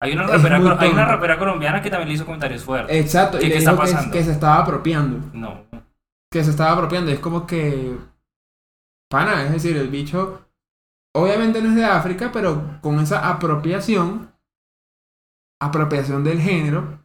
Hay 0.00 0.12
una, 0.12 0.26
rapera, 0.26 0.56
hay 0.80 0.90
una 0.90 1.38
colombiana 1.38 1.80
que 1.80 1.88
también 1.90 2.08
le 2.08 2.14
hizo 2.14 2.24
comentarios 2.24 2.64
fuertes. 2.64 2.96
Exacto, 2.96 3.38
¿Qué- 3.38 3.46
y 3.46 3.48
le 3.48 3.52
qué 3.54 3.58
está 3.60 3.70
que, 3.72 3.76
pasando? 3.76 4.12
que 4.12 4.24
se 4.24 4.32
estaba 4.32 4.58
apropiando. 4.58 5.30
No. 5.32 5.64
Que 6.30 6.42
se 6.42 6.50
estaba 6.50 6.72
apropiando. 6.72 7.10
Es 7.12 7.20
como 7.20 7.46
que. 7.46 7.96
Pana, 9.12 9.42
es 9.44 9.52
decir, 9.52 9.76
el 9.76 9.88
bicho. 9.88 10.48
Obviamente 11.14 11.60
no 11.60 11.68
es 11.68 11.76
de 11.76 11.84
África, 11.84 12.30
pero 12.32 12.78
con 12.80 12.98
esa 12.98 13.28
apropiación. 13.28 14.32
Apropiación 15.60 16.24
del 16.24 16.40
género. 16.40 16.98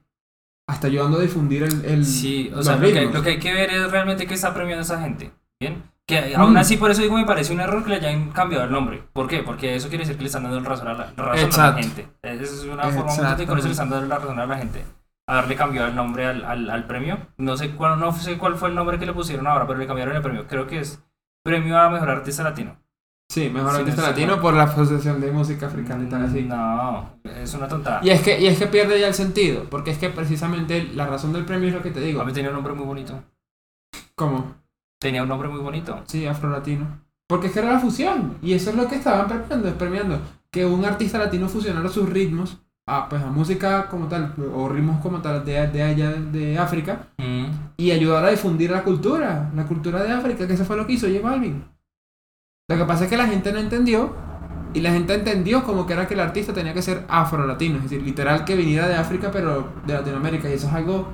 Hasta 0.69 0.87
ayudando 0.87 1.17
a 1.19 1.21
difundir 1.21 1.63
el. 1.63 1.85
el 1.85 2.05
Sí, 2.05 2.51
o 2.55 2.63
sea, 2.63 2.77
lo 2.77 2.87
que, 2.87 3.05
lo 3.05 3.21
que 3.21 3.29
hay 3.31 3.39
que 3.39 3.53
ver 3.53 3.69
es 3.69 3.91
realmente 3.91 4.25
qué 4.25 4.33
está 4.33 4.53
premiando 4.53 4.81
esa 4.83 5.01
gente. 5.01 5.31
Bien. 5.59 5.83
Que 6.05 6.33
aún 6.35 6.53
Mm. 6.53 6.57
así, 6.57 6.77
por 6.77 6.89
eso 6.89 7.01
digo, 7.01 7.17
me 7.17 7.25
parece 7.25 7.53
un 7.53 7.59
error 7.59 7.83
que 7.83 7.89
le 7.89 7.95
hayan 7.97 8.31
cambiado 8.31 8.63
el 8.63 8.71
nombre. 8.71 9.03
¿Por 9.11 9.27
qué? 9.27 9.43
Porque 9.43 9.75
eso 9.75 9.89
quiere 9.89 10.03
decir 10.03 10.15
que 10.15 10.23
le 10.23 10.27
están 10.27 10.43
dando 10.43 10.57
el 10.57 10.65
razón 10.65 10.87
a 10.87 10.93
la, 10.93 11.11
razón 11.17 11.59
a 11.61 11.71
la 11.71 11.83
gente. 11.83 12.07
Es 12.21 12.63
una 12.63 12.83
forma 12.83 13.13
muy 13.13 13.43
y 13.43 13.45
con 13.45 13.57
eso 13.59 13.67
le 13.67 13.71
están 13.73 13.89
dando 13.89 14.07
la 14.07 14.17
razón 14.17 14.39
a 14.39 14.45
la 14.45 14.57
gente. 14.57 14.85
Haberle 15.27 15.55
cambiado 15.57 15.89
el 15.89 15.95
nombre 15.95 16.25
al, 16.25 16.45
al, 16.45 16.69
al 16.69 16.87
premio. 16.87 17.17
No 17.37 17.57
sé, 17.57 17.71
cuál, 17.71 17.99
no 17.99 18.13
sé 18.13 18.37
cuál 18.37 18.55
fue 18.55 18.69
el 18.69 18.75
nombre 18.75 18.97
que 18.97 19.05
le 19.05 19.13
pusieron 19.13 19.45
ahora, 19.47 19.67
pero 19.67 19.77
le 19.79 19.85
cambiaron 19.87 20.15
el 20.15 20.21
premio. 20.21 20.47
Creo 20.47 20.65
que 20.67 20.79
es 20.79 21.03
Premio 21.47 21.79
a 21.79 21.89
Mejor 21.89 22.09
Artista 22.09 22.43
Latino. 22.43 22.75
Sí, 23.29 23.49
mejor 23.49 23.71
Sí, 23.71 23.77
artista 23.77 24.01
no 24.01 24.07
latino 24.09 24.41
por 24.41 24.53
la 24.53 24.63
Asociación 24.63 25.21
de 25.21 25.31
Música 25.31 25.67
Africana 25.67 26.03
y 26.03 26.09
tal 26.09 26.25
así. 26.25 26.41
No, 26.43 27.19
es 27.23 27.53
una 27.53 27.69
tontada. 27.69 28.01
Y 28.03 28.09
es 28.09 28.21
que, 28.21 28.37
y 28.37 28.47
es 28.47 28.59
que 28.59 28.67
pierde 28.67 28.99
ya 28.99 29.07
el 29.07 29.13
sentido, 29.13 29.63
porque 29.69 29.91
es 29.91 29.97
que 29.97 30.09
precisamente 30.09 30.83
la 30.93 31.07
razón 31.07 31.31
del 31.31 31.45
premio 31.45 31.69
es 31.69 31.73
lo 31.73 31.81
que 31.81 31.91
te 31.91 32.01
digo. 32.01 32.19
A 32.19 32.25
mí 32.25 32.33
tenía 32.33 32.49
un 32.49 32.55
nombre 32.55 32.73
muy 32.73 32.85
bonito. 32.85 33.23
¿Cómo? 34.15 34.55
Tenía 34.99 35.23
un 35.23 35.29
nombre 35.29 35.47
muy 35.47 35.61
bonito. 35.61 36.03
Sí, 36.05 36.25
afro-latino. 36.27 37.05
Porque 37.29 37.47
es 37.47 37.53
que 37.53 37.59
era 37.59 37.71
la 37.71 37.79
fusión. 37.79 38.39
Y 38.41 38.51
eso 38.51 38.71
es 38.71 38.75
lo 38.75 38.89
que 38.89 38.95
estaban 38.95 39.27
premiando, 39.27 39.77
premiando. 39.77 40.19
Que 40.51 40.65
un 40.65 40.83
artista 40.83 41.17
latino 41.17 41.47
fusionara 41.47 41.87
sus 41.87 42.09
ritmos 42.09 42.57
a, 42.87 43.09
pues, 43.09 43.21
a 43.21 43.27
música 43.27 43.87
como 43.89 44.07
tal, 44.07 44.33
o 44.55 44.69
ritmos 44.69 44.99
como 45.01 45.19
tal 45.21 45.43
de, 45.45 45.67
de 45.67 45.83
allá 45.83 46.11
de 46.13 46.57
África, 46.57 47.07
Mm. 47.17 47.45
y 47.77 47.91
ayudara 47.91 48.27
a 48.27 48.31
difundir 48.31 48.71
la 48.71 48.83
cultura, 48.83 49.51
la 49.55 49.65
cultura 49.65 50.01
de 50.03 50.11
África, 50.11 50.47
que 50.47 50.53
eso 50.53 50.65
fue 50.65 50.77
lo 50.77 50.87
que 50.87 50.93
hizo 50.93 51.07
J 51.07 51.19
Balvin. 51.21 51.63
Lo 52.69 52.77
que 52.77 52.85
pasa 52.85 53.03
es 53.05 53.09
que 53.09 53.17
la 53.17 53.27
gente 53.27 53.51
no 53.51 53.59
entendió, 53.59 54.15
y 54.73 54.81
la 54.81 54.91
gente 54.91 55.13
entendió 55.15 55.63
como 55.63 55.85
que 55.85 55.93
era 55.93 56.07
que 56.07 56.13
el 56.13 56.19
artista 56.19 56.53
tenía 56.53 56.73
que 56.73 56.81
ser 56.81 57.03
afro-latino, 57.07 57.77
es 57.77 57.83
decir, 57.83 58.01
literal 58.03 58.45
que 58.45 58.55
viniera 58.55 58.87
de 58.87 58.95
África, 58.95 59.29
pero 59.31 59.67
de 59.85 59.93
Latinoamérica, 59.93 60.49
y 60.49 60.53
eso 60.53 60.67
es 60.67 60.73
algo 60.73 61.07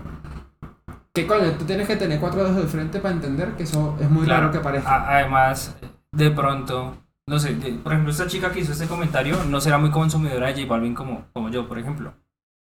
que, 1.13 1.27
coño, 1.27 1.51
tú 1.59 1.65
tienes 1.65 1.87
que 1.87 1.95
tener 1.95 2.19
cuatro 2.19 2.43
dedos 2.43 2.55
de 2.57 2.63
frente 2.63 2.99
para 2.99 3.13
entender 3.13 3.51
que 3.55 3.63
eso 3.63 3.95
es 3.99 4.09
muy 4.09 4.25
Claro. 4.25 4.47
raro 4.47 4.53
que 4.53 4.59
parezca. 4.59 5.07
Además, 5.07 5.75
de 6.11 6.31
pronto, 6.31 6.97
no 7.27 7.39
sé, 7.39 7.55
de- 7.55 7.73
por 7.73 7.93
ejemplo, 7.93 8.11
esta 8.11 8.27
chica 8.27 8.51
que 8.51 8.59
hizo 8.59 8.71
este 8.71 8.87
comentario 8.87 9.43
no 9.45 9.61
será 9.61 9.77
muy 9.77 9.91
consumidora 9.91 10.47
de 10.47 10.53
J 10.53 10.67
Balvin 10.67 10.93
como, 10.93 11.25
como 11.33 11.49
yo, 11.49 11.67
por 11.67 11.79
ejemplo. 11.79 12.13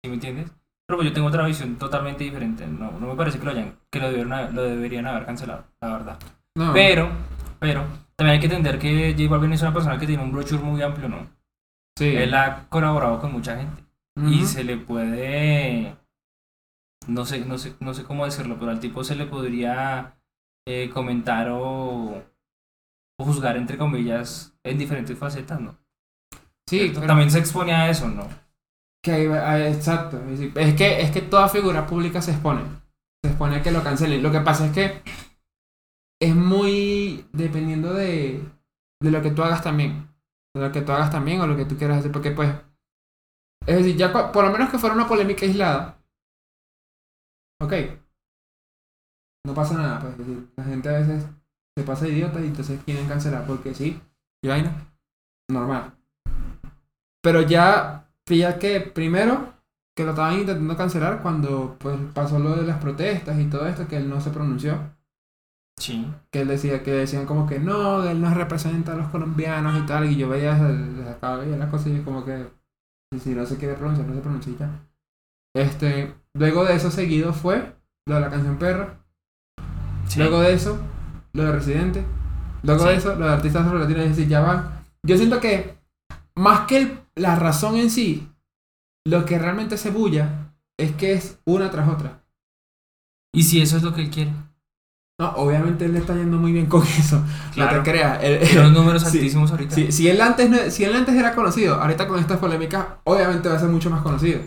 ¿Sí 0.03 0.09
me 0.09 0.15
entiendes? 0.15 0.51
Pero 0.87 0.99
pues 0.99 1.09
yo 1.09 1.13
tengo 1.13 1.29
otra 1.29 1.47
visión 1.47 1.77
totalmente 1.77 2.25
diferente. 2.25 2.67
No, 2.67 2.93
no 2.93 3.09
me 3.09 3.17
parece 3.17 3.39
que 3.39 3.45
lo 3.45 3.51
hayan, 3.51 3.77
que 3.91 3.99
lo, 3.99 4.11
deberían 4.11 5.07
haber 5.07 5.27
cancelado, 5.27 5.65
la 5.81 5.93
verdad. 5.93 6.19
No. 6.55 6.73
Pero, 6.73 7.11
pero, 7.59 7.85
también 8.15 8.35
hay 8.35 8.41
que 8.41 8.47
entender 8.47 8.79
que 8.79 9.15
J 9.19 9.29
Balvin 9.29 9.53
es 9.53 9.63
una 9.63 9.75
persona 9.75 9.99
que 9.99 10.07
tiene 10.07 10.23
un 10.23 10.33
brochure 10.33 10.63
muy 10.63 10.81
amplio, 10.83 11.09
¿no? 11.09 11.27
Sí. 11.99 12.15
Él 12.15 12.35
ha 12.35 12.69
colaborado 12.69 13.21
con 13.21 13.33
mucha 13.33 13.57
gente. 13.57 13.85
Y 14.29 14.47
se 14.47 14.65
le 14.65 14.79
puede 14.79 15.95
no 17.07 17.25
sé 17.25 17.45
no 17.45 17.59
sé 17.59 17.75
no 17.81 17.95
sé 17.95 18.05
cómo 18.05 18.25
decirlo 18.25 18.57
pero 18.59 18.71
al 18.71 18.81
tipo 18.81 19.05
se 19.05 19.15
le 19.15 19.27
podría 19.27 20.17
eh, 20.67 20.91
comentar 20.93 21.49
o, 21.51 22.25
o 23.19 23.25
juzgar 23.25 23.57
entre 23.57 23.79
comillas 23.79 24.57
en 24.65 24.79
diferentes 24.79 25.19
facetas 25.19 25.61
no 25.61 25.79
Sí, 26.69 26.93
también 26.93 27.31
se 27.31 27.39
expone 27.39 27.73
a 27.73 27.89
eso 27.89 28.09
no 28.09 28.29
que 29.07 29.27
exacto. 29.69 30.21
Es 30.57 30.75
que, 30.75 31.01
es 31.01 31.13
que 31.13 31.23
toda 31.23 31.49
figura 31.49 31.87
pública 31.87 32.21
se 32.21 32.33
expone. 32.33 32.63
Se 33.23 33.31
expone 33.31 33.57
a 33.57 33.63
que 33.63 33.71
lo 33.71 33.85
cancelen. 33.85 34.21
Lo 34.21 34.33
que 34.33 34.41
pasa 34.41 34.67
es 34.67 34.73
que 34.73 35.01
es 36.21 36.35
muy 36.35 37.25
dependiendo 37.33 37.95
de, 37.95 38.43
de 39.01 39.11
lo 39.13 39.23
que 39.23 39.31
tú 39.31 39.45
hagas 39.45 39.63
también. 39.63 40.09
De 40.55 40.61
lo 40.61 40.73
que 40.73 40.83
tú 40.83 40.91
hagas 40.91 41.13
también 41.13 41.41
o 41.41 41.47
lo 41.47 41.57
que 41.57 41.67
tú 41.67 41.77
quieras 41.77 41.99
hacer. 41.99 42.11
Porque 42.11 42.33
pues, 42.33 42.51
es 43.65 43.77
decir, 43.77 43.97
ya 43.97 44.13
por 44.33 44.45
lo 44.45 44.51
menos 44.51 44.71
que 44.71 44.79
fuera 44.79 44.97
una 44.97 45.07
polémica 45.07 45.47
aislada. 45.47 46.03
Ok. 47.61 47.75
No 49.47 49.55
pasa 49.55 49.75
nada. 49.75 50.01
Pues, 50.01 50.13
es 50.15 50.19
decir, 50.19 50.49
la 50.57 50.65
gente 50.65 50.89
a 50.89 50.99
veces 50.99 51.27
se 51.77 51.85
pasa 51.85 52.09
idiota 52.09 52.41
y 52.41 52.47
entonces 52.47 52.81
quieren 52.85 53.07
cancelar 53.07 53.47
porque 53.47 53.75
sí. 53.75 54.01
Y 54.43 54.49
vaina. 54.49 54.73
Normal. 55.49 55.93
Pero 57.23 57.43
ya 57.43 58.07
Fíjate 58.29 58.59
que 58.59 58.81
primero 58.81 59.55
que 59.97 60.05
lo 60.05 60.11
estaban 60.11 60.35
intentando 60.35 60.77
cancelar 60.77 61.23
cuando 61.23 61.77
pues 61.79 61.97
pasó 62.13 62.39
lo 62.39 62.57
de 62.57 62.67
las 62.67 62.79
protestas 62.79 63.39
y 63.39 63.45
todo 63.47 63.67
esto 63.67 63.87
que 63.87 63.97
él 63.97 64.11
no 64.11 64.21
se 64.21 64.31
pronunció 64.31 64.95
sí 65.79 66.07
que 66.31 66.41
él 66.41 66.49
decía 66.49 66.83
que 66.83 66.91
decían 66.91 67.25
como 67.25 67.47
que 67.47 67.59
no 67.59 68.03
él 68.05 68.21
no 68.21 68.35
representa 68.35 68.93
a 68.93 68.97
los 68.97 69.09
colombianos 69.09 69.79
y 69.79 69.87
tal 69.87 70.11
y 70.11 70.17
yo 70.17 70.29
veía 70.29 70.55
desde 70.55 71.09
acá 71.09 71.37
veía 71.37 71.57
las 71.57 71.71
cosas 71.71 71.89
y 71.89 72.01
como 72.01 72.25
que 72.25 72.47
si, 73.19 73.31
no 73.31 73.47
se 73.47 73.57
quiere 73.57 73.75
pronunciar 73.75 74.07
no 74.09 74.15
se 74.15 74.21
pronuncia 74.21 74.53
y 74.53 74.57
ya 74.57 74.71
este 75.55 76.15
luego 76.35 76.65
de 76.65 76.75
eso 76.75 76.91
seguido 76.91 77.33
fue 77.33 77.75
lo 78.07 78.17
de 78.17 78.21
la 78.21 78.31
canción 78.31 78.59
perra 78.59 78.99
sí 80.09 80.19
Luego 80.19 80.41
de 80.41 80.53
eso, 80.53 80.79
lo 81.37 81.45
de 81.45 81.53
Residente. 81.53 82.05
Luego 82.63 82.83
Sí. 82.83 82.89
de 82.89 82.95
eso, 82.97 83.15
lo 83.15 83.27
de 83.27 83.33
artistas 83.33 83.65
afrolatinos. 83.67 84.03
Es 84.03 84.09
decir, 84.17 84.29
ya 84.29 84.41
van. 84.41 84.85
Yo 85.07 85.17
siento 85.17 85.39
que, 85.41 85.77
más 86.35 86.61
que 86.67 86.79
el- 86.79 86.99
la 87.15 87.37
razón 87.37 87.77
en 87.77 87.91
sí, 87.91 88.29
lo 89.07 89.25
que 89.25 89.39
realmente 89.39 89.77
se 89.79 89.91
bulla 89.91 90.53
es 90.79 90.93
que 90.97 91.13
es 91.13 91.39
una 91.45 91.71
tras 91.71 91.89
otra. 91.89 92.23
y 93.35 93.43
si 93.43 93.61
eso 93.61 93.77
es 93.77 93.83
lo 93.83 93.93
que 93.95 94.01
él 94.01 94.09
quiere 94.11 94.33
No, 95.21 95.29
obviamente 95.37 95.85
él 95.85 95.93
le 95.93 95.99
está 95.99 96.15
yendo 96.15 96.39
muy 96.39 96.53
bien 96.53 96.67
con 96.67 96.83
eso. 96.99 97.23
Claro. 97.55 97.79
No 97.79 97.83
te 97.83 97.91
creas. 97.91 98.23
Él- 98.23 98.41
Tiene 98.41 98.61
unos 98.61 98.73
números 98.73 99.03
Sí. 99.03 99.19
altísimos 99.19 99.51
ahorita 99.51 99.75
si, 99.75 99.93
si 99.93 100.09
él 100.09 100.21
antes 100.21 100.49
no- 100.51 100.71
si 100.71 100.85
él 100.85 100.95
antes 100.97 101.15
era 101.15 101.35
conocido, 101.35 101.75
ahorita 101.77 102.09
con 102.09 102.19
estas 102.19 102.39
polémicas, 102.39 102.87
obviamente 103.05 103.49
va 103.49 103.57
a 103.57 103.59
ser 103.59 103.69
mucho 103.69 103.91
más 103.91 104.03
conocido. 104.03 104.41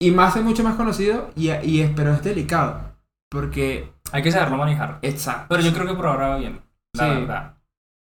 Y 0.00 0.10
más 0.10 0.36
es 0.36 0.42
mucho 0.42 0.62
más 0.62 0.76
conocido, 0.76 1.30
y, 1.36 1.50
y 1.50 1.80
es, 1.80 1.90
pero 1.96 2.12
es 2.14 2.22
delicado. 2.22 2.85
Porque, 3.30 3.92
hay 4.12 4.22
que 4.22 4.30
saberlo 4.30 4.56
manejar 4.56 4.98
exacto. 5.02 5.46
pero 5.48 5.62
yo 5.62 5.72
creo 5.72 5.86
que 5.86 5.94
por 5.94 6.06
ahora 6.06 6.28
va 6.28 6.36
bien 6.38 6.60
la 6.94 7.04
Sí. 7.14 7.20
verdad 7.20 7.52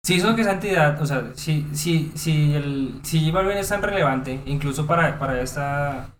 si 0.05 0.15
hizo 0.15 0.33
que 0.35 0.41
esa 0.41 0.53
entidad 0.53 0.99
o 1.01 1.05
sea 1.05 1.31
si 1.35 1.67
si 1.73 2.11
si 2.15 2.53
el 2.55 2.99
si 3.03 3.29
Balvin 3.31 3.57
es 3.57 3.67
tan 3.69 3.81
relevante 3.81 4.41
incluso 4.45 4.87
para 4.87 5.19
para 5.19 5.41
esta 5.41 6.15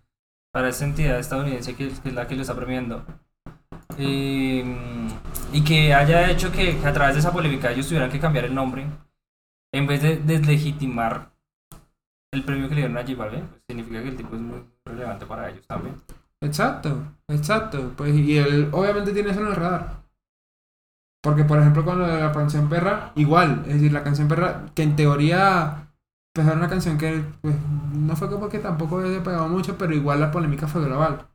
para 0.54 0.70
esta 0.70 0.84
entidad 0.86 1.18
estadounidense 1.20 1.76
que, 1.76 1.88
que 1.90 2.10
es 2.10 2.14
la 2.14 2.28
que 2.28 2.36
lo 2.36 2.42
está 2.42 2.56
premiando 2.56 3.06
eh, 3.98 4.66
y 5.54 5.64
que 5.64 5.94
haya 5.94 6.30
hecho 6.30 6.52
que, 6.52 6.78
que 6.78 6.88
a 6.88 6.94
través 6.94 7.16
de 7.16 7.20
esa 7.22 7.32
polémica 7.32 7.72
ellos 7.72 7.88
tuvieran 7.88 8.10
que 8.12 8.20
cambiar 8.20 8.46
el 8.46 8.54
nombre 8.56 8.86
en 9.74 9.88
vez 9.88 10.02
de 10.02 10.18
deslegitimar 10.18 11.32
el 12.32 12.44
premio 12.44 12.68
que 12.70 12.76
le 12.76 12.82
dieron 12.82 12.98
a 12.98 13.02
J 13.02 13.16
Balvin 13.16 13.48
pues 13.48 13.62
significa 13.68 14.02
que 14.04 14.10
el 14.10 14.18
tipo 14.18 14.36
es 14.36 14.42
muy 14.42 14.64
relevante 14.86 15.26
para 15.26 15.50
ellos 15.50 15.66
también 15.68 15.96
Exacto, 16.42 17.16
exacto. 17.28 17.94
Pues, 17.98 18.16
y 18.16 18.38
él 18.38 18.70
obviamente 18.72 19.12
tiene 19.12 19.32
eso 19.32 19.42
en 19.42 19.48
el 19.48 19.56
radar. 19.56 20.00
Porque, 21.22 21.44
por 21.44 21.60
ejemplo, 21.60 21.84
con 21.84 22.00
lo 22.00 22.08
de 22.08 22.22
la 22.22 22.32
canción 22.32 22.70
perra, 22.70 23.12
igual. 23.16 23.64
Es 23.68 23.74
decir, 23.76 23.92
la 23.92 24.04
canción 24.04 24.28
perra, 24.28 24.68
que 24.74 24.84
en 24.84 24.96
teoría, 24.96 25.92
pues 26.34 26.48
era 26.48 26.56
una 26.56 26.70
canción 26.70 26.98
que 26.98 27.24
pues, 27.42 27.56
no 27.94 28.16
fue 28.16 28.30
como 28.30 28.48
que 28.48 28.60
tampoco 28.60 29.02
le 29.02 29.20
pegado 29.20 29.50
mucho, 29.50 29.78
pero 29.78 29.94
igual 29.94 30.22
la 30.22 30.32
polémica 30.32 30.68
fue 30.68 30.86
global. 30.86 31.28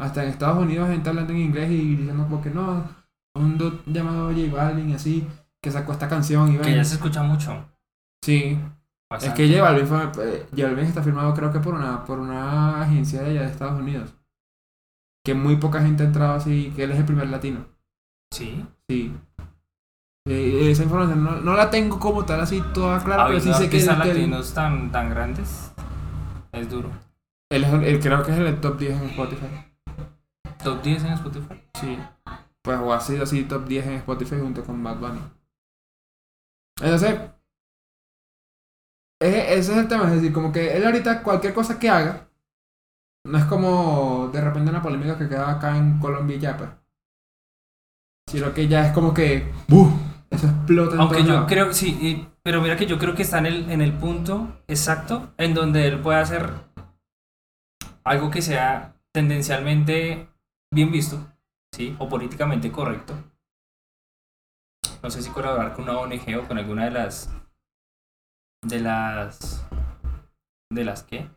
Hasta 0.00 0.24
en 0.24 0.30
Estados 0.30 0.58
Unidos, 0.58 0.88
gente 0.88 1.10
hablando 1.10 1.32
en 1.32 1.40
inglés 1.40 1.70
y 1.70 1.96
diciendo 1.96 2.24
como 2.24 2.42
que 2.42 2.50
no, 2.50 2.88
un 3.34 3.58
dude 3.58 3.80
llamado 3.86 4.32
J 4.32 4.52
Balvin, 4.52 4.94
así, 4.94 5.28
que 5.62 5.70
sacó 5.70 5.92
esta 5.92 6.08
canción 6.08 6.54
y 6.54 6.58
que 6.58 6.74
ya 6.74 6.84
se 6.84 6.94
escucha 6.94 7.22
mucho 7.22 7.66
Sí, 8.24 8.58
es 9.20 9.32
que 9.34 9.48
J 9.48 9.62
Balvin, 9.62 9.86
fue, 9.86 10.04
eh, 10.24 10.46
J 10.50 10.62
Balvin 10.62 10.86
está 10.86 11.02
firmado 11.02 11.34
creo 11.34 11.52
que 11.52 11.60
por 11.60 11.74
una, 11.74 12.04
por 12.04 12.18
una 12.18 12.82
agencia 12.82 13.22
de 13.22 13.30
allá 13.30 13.42
de 13.42 13.48
Estados 13.48 13.78
Unidos. 13.78 14.14
Que 15.24 15.34
muy 15.34 15.56
poca 15.56 15.80
gente 15.82 16.02
ha 16.02 16.06
entrado 16.06 16.34
así, 16.34 16.72
que 16.74 16.84
él 16.84 16.90
es 16.92 16.98
el 16.98 17.04
primer 17.04 17.28
latino. 17.28 17.66
sí 18.32 18.64
Sí. 18.88 19.14
Eh, 20.28 20.70
esa 20.70 20.82
información 20.84 21.24
no, 21.24 21.40
no 21.40 21.54
la 21.54 21.70
tengo 21.70 21.98
como 21.98 22.24
tal 22.26 22.40
así 22.40 22.62
toda 22.74 23.02
clara, 23.02 23.26
pero 23.26 23.40
sí 23.40 23.52
sé 23.54 23.70
que, 23.70 23.78
él, 23.78 23.86
latinos 23.86 24.52
tan, 24.52 24.92
tan 24.92 25.08
grandes 25.10 25.72
es 26.52 26.68
duro. 26.70 26.90
él 27.50 27.64
es 27.64 27.72
el- 27.72 27.84
él 27.84 28.00
creo 28.00 28.22
que 28.22 28.32
es 28.32 28.38
el 28.38 28.60
top 28.60 28.78
10 28.78 29.00
en 29.00 29.08
Spotify. 29.10 29.46
Top 30.62 30.82
10 30.82 31.02
en 31.04 31.12
Spotify. 31.14 31.62
Sí. 31.80 31.98
Pues 32.62 32.78
o 32.78 32.92
ha 32.92 33.00
sido 33.00 33.22
así 33.22 33.44
top 33.44 33.64
10 33.66 33.86
en 33.86 33.94
Spotify 33.94 34.36
junto 34.40 34.62
con 34.62 34.82
Bad 34.82 34.98
Bunny. 34.98 35.20
Entonces, 36.82 37.18
ese, 39.20 39.54
ese 39.58 39.72
es 39.72 39.78
el 39.78 39.88
tema, 39.88 40.04
es 40.04 40.16
decir, 40.16 40.32
como 40.32 40.52
que 40.52 40.76
él 40.76 40.84
ahorita 40.84 41.22
cualquier 41.22 41.54
cosa 41.54 41.78
que 41.78 41.88
haga, 41.90 42.28
no 43.24 43.38
es 43.38 43.44
como 43.44 44.28
de 44.32 44.40
repente 44.40 44.70
una 44.70 44.82
polémica 44.82 45.18
que 45.18 45.28
queda 45.28 45.50
acá 45.50 45.76
en 45.76 45.98
Colombia 45.98 46.36
y 46.36 46.40
ya, 46.40 46.56
pues. 46.56 46.70
Sino 48.28 48.52
que 48.54 48.68
ya 48.68 48.86
es 48.86 48.92
como 48.92 49.12
que, 49.12 49.50
¡buh! 49.68 49.90
Eso 50.30 50.46
explota 50.46 50.94
en 50.94 51.00
Aunque 51.00 51.22
yo 51.24 51.32
lados. 51.32 51.48
creo, 51.48 51.72
sí, 51.72 51.98
y- 52.00 52.28
pero 52.42 52.60
mira 52.62 52.76
que 52.76 52.86
yo 52.86 52.98
creo 52.98 53.14
que 53.14 53.22
está 53.22 53.38
en 53.38 53.46
el, 53.46 53.70
en 53.70 53.80
el 53.80 53.92
punto 53.92 54.62
exacto 54.68 55.32
en 55.36 55.52
donde 55.54 55.86
él 55.88 56.00
puede 56.00 56.20
hacer 56.20 56.50
algo 58.04 58.30
que 58.30 58.40
sea 58.42 58.94
tendencialmente 59.12 60.28
bien 60.72 60.92
visto, 60.92 61.18
¿sí? 61.74 61.96
O 61.98 62.08
políticamente 62.08 62.70
correcto. 62.70 63.14
No 65.02 65.10
sé 65.10 65.22
si 65.22 65.30
colaborar 65.30 65.74
con 65.74 65.84
una 65.84 65.98
ONG 65.98 66.38
o 66.38 66.46
con 66.46 66.58
alguna 66.58 66.84
de 66.84 66.90
las... 66.92 67.30
De 68.62 68.80
las... 68.80 69.66
¿De 70.70 70.84
las 70.84 71.02
qué? 71.02 71.28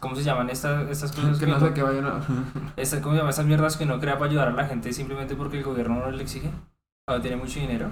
¿Cómo 0.00 0.14
se 0.16 0.22
llaman 0.22 0.50
estas, 0.50 0.88
estas 0.90 1.12
cosas? 1.12 1.38
que 1.38 1.46
no 1.46 1.58
sé 1.60 1.72
qué 1.72 1.82
vayan 1.82 2.06
a... 2.06 2.20
Esta- 2.76 3.00
¿Cómo 3.00 3.14
se 3.14 3.18
llama? 3.18 3.30
Estas 3.30 3.46
mierdas 3.46 3.76
que 3.76 3.86
no 3.86 4.00
crea 4.00 4.18
para 4.18 4.30
ayudar 4.30 4.48
a 4.48 4.52
la 4.52 4.66
gente 4.66 4.92
simplemente 4.92 5.34
porque 5.34 5.58
el 5.58 5.64
gobierno 5.64 6.00
no 6.00 6.10
le 6.10 6.22
exige. 6.22 6.50
Cuando 7.06 7.22
tiene 7.22 7.36
mucho 7.36 7.60
dinero. 7.60 7.90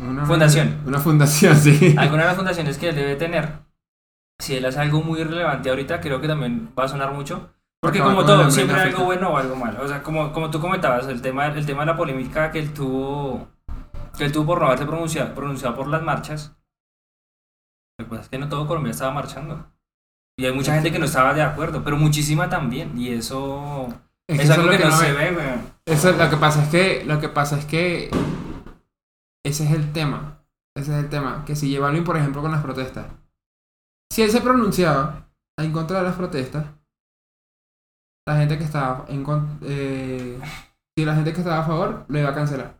Una 0.00 0.26
Fundación. 0.26 0.80
Una 0.86 0.98
fundación, 0.98 1.56
sí. 1.58 1.94
Alguna 1.98 2.22
de 2.22 2.28
las 2.28 2.36
fundaciones 2.36 2.78
que 2.78 2.88
él 2.90 2.94
debe 2.94 3.16
tener, 3.16 3.60
si 4.38 4.56
él 4.56 4.64
hace 4.66 4.80
algo 4.80 5.02
muy 5.02 5.22
relevante 5.24 5.70
ahorita, 5.70 6.00
creo 6.00 6.20
que 6.20 6.28
también 6.28 6.70
va 6.78 6.84
a 6.84 6.88
sonar 6.88 7.12
mucho. 7.12 7.50
Porque 7.82 7.98
Acaba 7.98 8.14
como 8.14 8.26
todo, 8.26 8.50
siempre 8.50 8.76
hay 8.80 8.88
algo 8.90 9.04
bueno 9.04 9.30
o 9.30 9.36
algo 9.36 9.56
malo. 9.56 9.82
O 9.82 9.88
sea, 9.88 10.02
como, 10.02 10.32
como 10.32 10.50
tú 10.50 10.60
comentabas, 10.60 11.06
el 11.08 11.20
tema, 11.22 11.46
el 11.46 11.66
tema 11.66 11.80
de 11.82 11.86
la 11.86 11.96
polémica 11.96 12.50
que 12.50 12.58
él 12.58 12.72
tuvo, 12.72 13.48
que 14.16 14.24
él 14.24 14.32
tuvo 14.32 14.46
por 14.46 14.60
no 14.60 14.66
haberse 14.66 14.86
pronunciado, 14.86 15.34
pronunciado 15.34 15.74
por 15.76 15.86
las 15.86 16.02
marchas. 16.02 16.56
Lo 17.98 18.04
que 18.06 18.10
pasa 18.10 18.22
es 18.22 18.28
que 18.28 18.38
no 18.38 18.48
todo 18.48 18.66
Colombia 18.66 18.90
estaba 18.90 19.12
marchando. 19.12 19.66
Y 20.38 20.44
hay 20.44 20.52
mucha 20.52 20.74
gente 20.74 20.92
que 20.92 20.98
no 20.98 21.06
estaba 21.06 21.32
de 21.34 21.42
acuerdo, 21.42 21.82
pero 21.82 21.96
muchísima 21.96 22.48
también. 22.48 22.98
Y 22.98 23.08
eso 23.10 23.88
Es 24.28 24.38
es, 24.38 24.46
que 24.48 24.52
eso 24.52 24.52
es 24.52 24.76
que, 24.76 24.84
lo 24.84 24.90
no 24.90 24.90
no 24.90 24.96
se 24.96 25.12
ve. 25.12 25.32
weón. 25.32 25.60
Eso 25.86 26.12
lo 26.12 26.30
que 26.30 26.36
pasa 26.36 26.62
es 26.62 26.68
que 26.68 27.04
lo 27.04 27.20
que 27.20 27.28
pasa 27.28 27.58
es 27.58 27.64
que 27.64 28.10
ese 29.44 29.64
es 29.64 29.70
el 29.70 29.92
tema. 29.92 30.42
Ese 30.76 30.92
es 30.92 31.04
el 31.04 31.08
tema. 31.08 31.44
Que 31.46 31.56
si 31.56 31.68
lleva 31.68 31.92
por 32.04 32.16
ejemplo, 32.16 32.42
con 32.42 32.52
las 32.52 32.62
protestas. 32.62 33.06
Si 34.12 34.22
él 34.22 34.30
se 34.30 34.40
pronunciaba 34.40 35.30
en 35.58 35.72
contra 35.72 35.98
de 35.98 36.04
las 36.04 36.16
protestas, 36.16 36.66
la 38.26 38.36
gente 38.36 38.58
que 38.58 38.64
estaba 38.64 39.06
en 39.08 39.24
eh, 39.62 40.38
si 40.96 41.04
la 41.04 41.14
gente 41.14 41.32
que 41.32 41.38
estaba 41.40 41.60
a 41.60 41.66
favor 41.66 42.04
lo 42.08 42.18
iba 42.18 42.30
a 42.30 42.34
cancelar. 42.34 42.74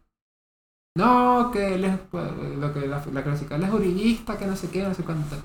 No, 0.96 1.50
que 1.52 1.74
él 1.74 1.84
es 1.84 1.98
pues, 2.10 2.32
lo 2.58 2.72
que 2.72 2.86
la, 2.86 3.04
la 3.12 3.22
clásica, 3.22 3.56
él 3.56 3.64
es 3.64 3.72
urillista, 3.72 4.38
que 4.38 4.46
no 4.46 4.56
sé 4.56 4.70
qué, 4.70 4.82
no 4.82 4.94
sé 4.94 5.04
cuánto. 5.04 5.36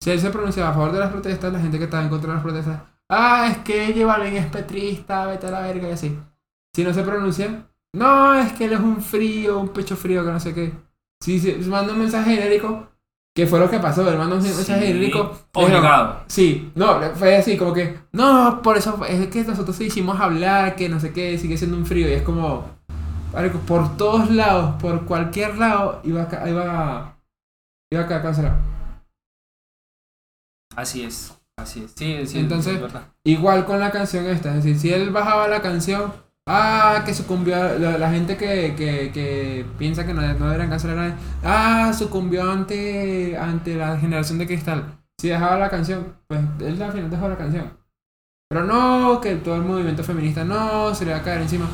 Si 0.00 0.10
él 0.10 0.20
se 0.20 0.30
pronunciaba 0.30 0.70
a 0.70 0.74
favor 0.74 0.92
de 0.92 1.00
las 1.00 1.10
protestas, 1.10 1.52
la 1.52 1.60
gente 1.60 1.78
que 1.78 1.84
estaba 1.84 2.02
en 2.02 2.10
contra 2.10 2.28
de 2.28 2.34
las 2.34 2.42
protestas, 2.42 2.82
ah, 3.10 3.48
es 3.50 3.58
que 3.58 4.04
Balvin 4.04 4.36
es 4.36 4.46
petrista, 4.46 5.26
vete 5.26 5.46
a 5.46 5.50
la 5.50 5.60
verga 5.60 5.88
y 5.88 5.92
así. 5.92 6.18
Si 6.74 6.84
no 6.84 6.92
se 6.92 7.02
pronuncia, 7.02 7.66
no, 7.94 8.34
es 8.34 8.52
que 8.52 8.64
él 8.64 8.72
es 8.72 8.80
un 8.80 9.00
frío, 9.00 9.60
un 9.60 9.68
pecho 9.68 9.96
frío, 9.96 10.24
que 10.24 10.32
no 10.32 10.40
sé 10.40 10.52
qué. 10.52 10.72
Si 11.22 11.38
se 11.38 11.56
manda 11.70 11.92
un 11.92 12.00
mensaje 12.00 12.34
genérico, 12.34 12.88
que 13.34 13.46
fue 13.46 13.60
lo 13.60 13.70
que 13.70 13.78
pasó, 13.78 14.08
él 14.08 14.18
mandó 14.18 14.36
un 14.36 14.42
mensaje 14.42 14.86
genérico. 14.86 15.32
Obligado. 15.52 16.24
Sí, 16.26 16.72
no, 16.74 17.00
fue 17.14 17.36
así, 17.36 17.56
como 17.56 17.72
que, 17.72 17.98
no, 18.12 18.60
por 18.62 18.76
eso 18.76 19.00
es 19.06 19.28
que 19.28 19.44
nosotros 19.44 19.80
hicimos 19.80 20.20
hablar, 20.20 20.74
que 20.74 20.88
no 20.88 20.98
sé 20.98 21.12
qué, 21.12 21.38
sigue 21.38 21.56
siendo 21.56 21.76
un 21.76 21.86
frío, 21.86 22.08
y 22.08 22.12
es 22.12 22.22
como, 22.22 22.64
por 23.66 23.96
todos 23.96 24.30
lados, 24.30 24.74
por 24.82 25.04
cualquier 25.04 25.56
lado, 25.56 26.00
iba 26.04 26.28
iba, 26.46 27.16
iba 27.90 28.02
a 28.02 28.22
cancelado. 28.22 28.73
Así 30.76 31.02
es. 31.02 31.34
Así 31.56 31.84
es. 31.84 31.92
Sí, 31.96 32.26
sí, 32.26 32.38
Entonces- 32.38 32.74
es 32.74 32.80
verdad. 32.82 33.02
Igual 33.24 33.64
con 33.64 33.78
la 33.80 33.90
canción 33.90 34.26
esta, 34.26 34.50
es 34.50 34.64
decir, 34.64 34.78
si 34.78 34.92
él 34.92 35.10
bajaba 35.10 35.46
la 35.48 35.62
canción, 35.62 36.12
ah, 36.46 37.02
que 37.06 37.14
sucumbió, 37.14 37.78
la 37.78 38.10
gente 38.10 38.36
que, 38.36 38.74
que, 38.76 39.10
que 39.12 39.64
piensa 39.78 40.04
que 40.04 40.12
no, 40.14 40.20
no 40.20 40.46
deberían 40.46 40.70
cancelar 40.70 40.98
a 40.98 41.00
nadie, 41.08 41.14
ah, 41.44 41.92
sucumbió 41.96 42.50
ante, 42.50 43.36
ante 43.38 43.76
la 43.76 43.96
generación 43.98 44.38
de 44.38 44.46
cristal. 44.46 44.98
Si 45.20 45.28
dejaba 45.28 45.56
la 45.58 45.70
canción, 45.70 46.16
pues 46.26 46.40
él 46.60 46.82
al 46.82 46.92
final 46.92 47.10
dejó 47.10 47.28
la 47.28 47.36
canción. 47.38 47.72
Pero 48.50 48.64
no, 48.64 49.20
que 49.20 49.36
todo 49.36 49.54
el 49.56 49.62
movimiento 49.62 50.02
feminista 50.04 50.44
no, 50.44 50.94
se 50.94 51.04
le 51.06 51.12
va 51.12 51.18
a 51.18 51.22
caer 51.22 51.40
encima. 51.42 51.66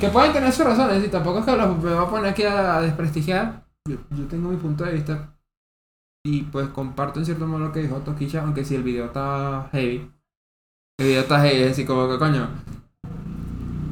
Que 0.00 0.08
pueden 0.08 0.32
tener 0.32 0.52
sus 0.52 0.64
razones, 0.66 1.04
y 1.04 1.08
tampoco 1.08 1.38
es 1.38 1.44
que 1.44 1.56
los, 1.56 1.78
me 1.82 1.94
voy 1.94 2.04
a 2.04 2.08
poner 2.10 2.30
aquí 2.32 2.42
a, 2.42 2.76
a 2.76 2.82
desprestigiar. 2.82 3.64
Yo, 3.88 3.96
yo 4.10 4.26
tengo 4.26 4.48
mi 4.50 4.56
punto 4.56 4.84
de 4.84 4.92
vista. 4.92 5.34
Y 6.24 6.42
pues 6.42 6.68
comparto 6.68 7.18
en 7.18 7.24
cierto 7.24 7.46
modo 7.46 7.66
lo 7.66 7.72
que 7.72 7.80
dijo 7.80 7.96
Toquicha, 7.98 8.42
aunque 8.42 8.64
si 8.64 8.74
el 8.74 8.82
video 8.82 9.06
está 9.06 9.68
heavy. 9.72 10.10
El 10.98 11.06
video 11.06 11.22
está 11.22 11.40
heavy, 11.40 11.62
es 11.62 11.72
así 11.72 11.86
como 11.86 12.08
que 12.08 12.18
coño. 12.18 12.48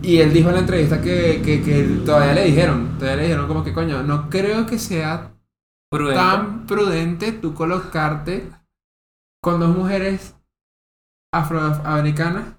Y 0.02 0.18
él 0.18 0.32
dijo 0.32 0.48
en 0.50 0.54
la 0.56 0.60
entrevista 0.60 1.00
que, 1.00 1.42
que, 1.42 1.62
que 1.62 1.84
todavía 2.04 2.34
le 2.34 2.44
dijeron, 2.44 2.96
todavía 2.98 3.16
le 3.16 3.22
dijeron 3.24 3.48
como 3.48 3.64
que 3.64 3.72
coño, 3.72 4.02
no 4.02 4.28
creo 4.28 4.66
que 4.66 4.78
sea 4.78 5.32
Prudente. 5.90 6.20
tan 6.20 6.66
prudente 6.66 7.32
tú 7.32 7.54
colocarte 7.54 8.50
con 9.42 9.58
dos 9.58 9.74
mujeres 9.74 10.34
afroamericanas, 11.32 12.56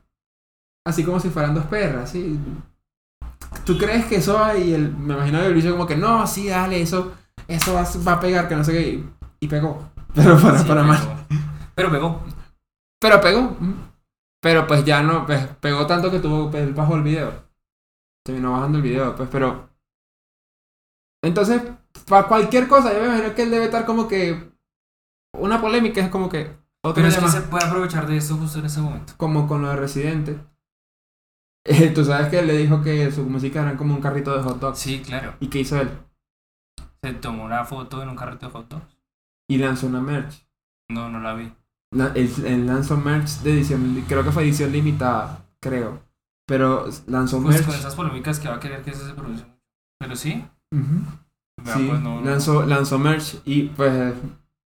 así 0.86 1.04
como 1.04 1.20
si 1.20 1.30
fueran 1.30 1.54
dos 1.54 1.66
perras, 1.66 2.12
¿sí? 2.12 2.40
¿Tú 3.66 3.78
crees 3.78 4.06
que 4.06 4.16
eso 4.16 4.34
va? 4.34 4.58
Y 4.58 4.74
el, 4.74 4.96
me 4.96 5.14
imagino 5.14 5.40
que 5.40 5.48
el 5.48 5.72
como 5.72 5.86
que, 5.86 5.96
no, 5.96 6.26
sí, 6.26 6.50
dale, 6.50 6.82
eso, 6.82 7.14
eso 7.48 7.74
va, 7.74 7.88
va 8.08 8.14
a 8.14 8.20
pegar, 8.20 8.48
que 8.48 8.56
no 8.56 8.64
sé 8.64 8.72
qué, 8.74 9.04
y, 9.40 9.48
pegó. 9.48 9.92
Pero 10.16 10.40
para, 10.40 10.58
Sí, 10.58 10.68
para 10.68 10.82
pegó. 10.82 10.94
mal. 10.94 11.28
Pero 11.76 11.92
pegó. 11.92 12.22
Pero 13.00 13.22
pegó. 13.22 13.58
Pero 14.42 14.68
pues 14.68 14.86
ya 14.86 15.02
no, 15.04 15.26
pues 15.26 15.48
pegó 15.60 15.86
tanto 15.86 16.10
que 16.10 16.20
tuvo, 16.20 16.50
pues 16.50 16.64
él 16.64 16.74
bajó 16.74 16.96
el 16.96 17.04
video. 17.04 17.50
Terminó 18.26 18.54
bajando 18.54 18.78
el 18.78 18.84
video, 18.84 19.16
pues, 19.16 19.30
pero... 19.30 19.70
Entonces, 21.22 21.62
para 22.08 22.28
cualquier 22.28 22.68
cosa, 22.68 22.94
yo 22.94 23.02
me 23.02 23.08
imagino 23.08 23.36
que 23.36 23.44
él 23.44 23.52
debe 23.52 23.66
estar 23.66 23.86
como 23.86 24.08
que... 24.08 24.52
Una 25.38 25.60
polémica 25.62 26.02
es 26.02 26.10
como 26.10 26.30
que... 26.30 26.58
Otro 26.82 26.96
Pero 26.96 27.08
es 27.08 27.18
que 27.18 27.28
se 27.28 27.42
puede 27.42 27.66
aprovechar 27.66 28.08
de 28.08 28.18
esto 28.18 28.38
justo 28.38 28.60
en 28.60 28.66
ese 28.66 28.80
momento. 28.80 29.14
Como 29.18 29.48
con 29.48 29.62
lo 29.62 29.70
de 29.70 29.76
Residente. 29.76 30.40
Eh, 31.66 31.90
Tú 31.96 32.06
sabes 32.06 32.30
que 32.30 32.40
él 32.40 32.48
le 32.48 32.58
dijo 32.58 32.82
que 32.82 33.12
su 33.12 33.24
música 33.26 33.62
era 33.62 33.76
como 33.76 33.94
un 33.94 34.02
carrito 34.02 34.36
de 34.36 34.44
hot 34.44 34.60
dogs. 34.60 34.80
Sí, 34.80 35.02
claro. 35.02 35.36
¿Y 35.42 35.48
qué 35.48 35.60
hizo 35.60 35.80
él? 35.80 35.90
Se 37.02 37.14
tomó 37.14 37.44
una 37.44 37.66
foto 37.66 38.02
en 38.02 38.10
un 38.10 38.16
carrito 38.16 38.46
de 38.46 38.52
fotos. 38.52 38.82
Y 39.50 39.58
lanzó 39.58 39.88
una 39.88 40.00
merch. 40.00 40.46
No, 40.90 41.10
no 41.10 41.20
la 41.20 41.34
vi. 41.34 41.52
La- 41.94 42.12
Él, 42.16 42.32
él 42.46 42.68
lanzó 42.68 42.96
merch 42.98 43.40
de 43.42 43.54
edición, 43.54 44.06
creo 44.08 44.24
que 44.24 44.32
fue 44.32 44.44
edición 44.44 44.72
limitada, 44.72 45.46
creo. 45.62 46.02
Pero 46.48 46.88
lanzó 47.08 47.42
Pues 47.42 47.56
merch. 47.56 47.66
con 47.68 47.76
esas 47.76 47.96
polémicas 47.96 48.40
que 48.40 48.48
va 48.48 48.56
a 48.56 48.60
querer 48.60 48.82
que 48.84 48.92
eso 48.92 49.08
se 49.08 49.14
pronuncie. 49.14 49.46
Pero 50.00 50.16
sí. 50.16 50.46
Ujú. 50.72 51.02
Vea, 51.64 51.76
Sí, 51.76 51.88
pues 51.90 52.00
no, 52.02 52.22
lanzó, 52.22 52.66
lanzó 52.66 52.98
merch 53.00 53.42
y 53.44 53.64
pues 53.64 54.14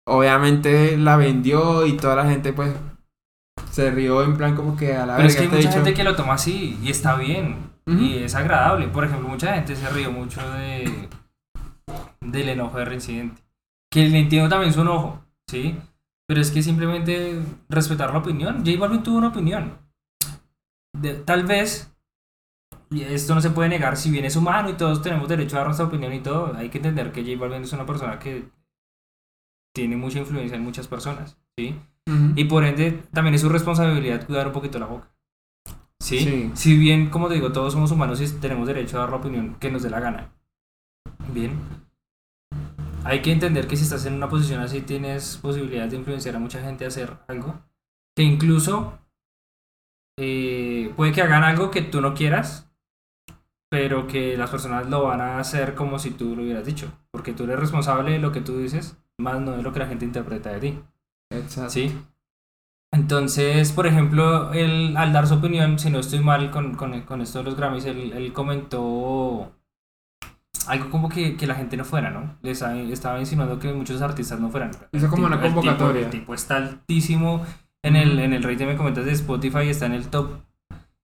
obviamente 0.05 0.97
la 0.97 1.15
vendió 1.17 1.85
y 1.87 1.97
toda 1.97 2.15
la 2.17 2.25
gente 2.29 2.53
pues 2.53 2.71
se 3.71 3.89
rió 3.89 4.21
en 4.23 4.37
plan 4.37 4.55
como 4.55 4.75
que 4.77 4.95
a 4.95 5.05
la 5.05 5.15
Pero 5.15 5.27
es 5.27 5.35
que 5.35 5.41
hay 5.43 5.47
mucha 5.47 5.57
bicho. 5.59 5.71
gente 5.71 5.93
que 5.93 6.03
lo 6.03 6.15
toma 6.15 6.33
así 6.33 6.77
y 6.83 6.89
está 6.91 7.15
bien. 7.15 7.71
Ujú. 7.87 7.97
Y 7.97 8.17
es 8.17 8.35
agradable. 8.35 8.87
Por 8.89 9.05
ejemplo, 9.05 9.27
mucha 9.27 9.55
gente 9.55 9.75
se 9.75 9.89
rió 9.89 10.11
mucho 10.11 10.41
de 10.53 11.09
del 12.21 12.49
enojo 12.49 12.77
de 12.77 12.85
Residente. 12.85 13.41
Que 13.93 14.09
le 14.09 14.19
entiendo 14.19 14.49
también 14.49 14.73
su 14.73 14.81
enojo, 14.81 15.23
¿sí? 15.47 15.77
Pero 16.27 16.41
es 16.41 16.49
que 16.49 16.63
simplemente 16.63 17.39
respetar 17.69 18.11
la 18.11 18.19
opinión. 18.19 18.65
J 18.65 18.79
Balvin 18.79 19.03
tuvo 19.03 19.17
una 19.19 19.27
opinión. 19.27 19.77
De- 20.99 21.13
tal 21.15 21.43
vez, 21.43 21.93
y 22.89 23.01
esto 23.01 23.35
no 23.35 23.41
se 23.41 23.51
puede 23.51 23.69
negar, 23.69 23.97
si 23.97 24.09
bien 24.09 24.25
es 24.25 24.35
humano 24.35 24.69
y 24.69 24.73
todos 24.73 25.01
tenemos 25.03 25.27
derecho 25.27 25.55
a 25.55 25.59
dar 25.59 25.67
nuestra 25.67 25.85
opinión 25.85 26.11
y 26.13 26.21
todo, 26.21 26.55
hay 26.55 26.69
que 26.69 26.79
entender 26.79 27.11
que 27.11 27.23
J 27.23 27.37
Balvin 27.39 27.63
es 27.63 27.73
una 27.73 27.85
persona 27.85 28.17
que 28.17 28.49
tiene 29.75 29.95
mucha 29.95 30.19
influencia 30.19 30.55
en 30.57 30.63
muchas 30.63 30.87
personas, 30.87 31.37
¿sí? 31.57 31.75
Ujú. 32.07 32.33
Y 32.35 32.45
por 32.45 32.63
ende, 32.63 33.03
también 33.11 33.35
es 33.35 33.41
su 33.41 33.49
responsabilidad 33.49 34.25
cuidar 34.25 34.47
un 34.47 34.53
poquito 34.53 34.79
la 34.79 34.87
boca. 34.87 35.09
¿Sí? 35.99 36.19
Sí. 36.19 36.51
Si 36.55 36.77
bien, 36.77 37.09
como 37.09 37.27
te 37.27 37.35
digo, 37.35 37.51
todos 37.51 37.73
somos 37.73 37.91
humanos 37.91 38.19
y 38.21 38.27
tenemos 38.39 38.67
derecho 38.67 38.97
a 38.97 39.01
dar 39.01 39.09
la 39.11 39.17
opinión 39.17 39.55
que 39.59 39.71
nos 39.71 39.83
dé 39.83 39.89
la 39.89 39.99
gana. 39.99 40.31
Bien. 41.33 41.51
Hay 43.05 43.21
que 43.21 43.31
entender 43.31 43.67
que 43.67 43.75
si 43.75 43.83
estás 43.83 44.05
en 44.05 44.13
una 44.13 44.29
posición 44.29 44.61
así, 44.61 44.81
tienes 44.81 45.37
posibilidad 45.37 45.87
de 45.87 45.97
influenciar 45.97 46.35
a 46.35 46.39
mucha 46.39 46.61
gente 46.61 46.85
a 46.85 46.87
hacer 46.87 47.17
algo. 47.27 47.61
Que 48.15 48.23
incluso 48.23 48.99
eh, 50.17 50.93
puede 50.95 51.11
que 51.11 51.21
hagan 51.21 51.43
algo 51.43 51.69
que 51.69 51.81
tú 51.81 51.99
no 51.99 52.13
quieras, 52.13 52.71
pero 53.69 54.07
que 54.07 54.37
las 54.37 54.49
personas 54.49 54.89
lo 54.89 55.03
van 55.03 55.19
a 55.19 55.39
hacer 55.39 55.75
como 55.75 55.99
si 55.99 56.11
tú 56.11 56.35
lo 56.35 56.43
hubieras 56.43 56.65
dicho. 56.65 56.91
Porque 57.11 57.33
tú 57.33 57.43
eres 57.43 57.59
responsable 57.59 58.11
de 58.11 58.19
lo 58.19 58.31
que 58.31 58.41
tú 58.41 58.57
dices, 58.57 58.97
más 59.17 59.41
no 59.41 59.51
de 59.51 59.63
lo 59.63 59.73
que 59.73 59.79
la 59.79 59.87
gente 59.87 60.05
interpreta 60.05 60.51
de 60.51 60.59
ti. 60.59 60.79
Exacto. 61.31 61.71
Sí. 61.71 61.97
Entonces, 62.93 63.71
por 63.71 63.87
ejemplo, 63.87 64.53
él 64.53 64.95
al 64.95 65.11
dar 65.11 65.27
su 65.27 65.33
opinión, 65.33 65.79
si 65.79 65.89
no 65.89 65.99
estoy 65.99 66.19
mal 66.19 66.51
con, 66.51 66.75
con, 66.75 67.01
con 67.01 67.21
esto 67.21 67.39
de 67.39 67.45
los 67.45 67.55
Grammys, 67.55 67.85
él, 67.85 68.13
él 68.13 68.31
comentó 68.33 69.51
algo 70.67 70.89
como 70.89 71.09
que, 71.09 71.35
que 71.37 71.47
la 71.47 71.55
gente 71.55 71.77
no 71.77 71.85
fuera, 71.85 72.09
¿no? 72.09 72.35
Le 72.41 72.51
estaba, 72.51 73.19
insinuando 73.19 73.59
que 73.59 73.73
muchos 73.73 74.01
artistas 74.01 74.39
no 74.39 74.49
fueran. 74.49 74.71
Hizo 74.91 75.09
como 75.09 75.25
una 75.25 75.37
tipo- 75.37 75.45
el 75.47 75.51
tipo- 75.53 75.61
convocatoria. 75.61 76.05
El 76.05 76.09
tipo, 76.11 76.33
está 76.33 76.57
altísimo 76.57 77.45
en 77.83 77.95
el, 77.95 78.19
en 78.19 78.33
el 78.33 78.43
rating, 78.43 78.65
me 78.67 78.77
comentas, 78.77 79.05
de 79.05 79.11
Spotify, 79.11 79.69
está 79.69 79.85
en 79.85 79.93
el 79.93 80.07
top. 80.07 80.31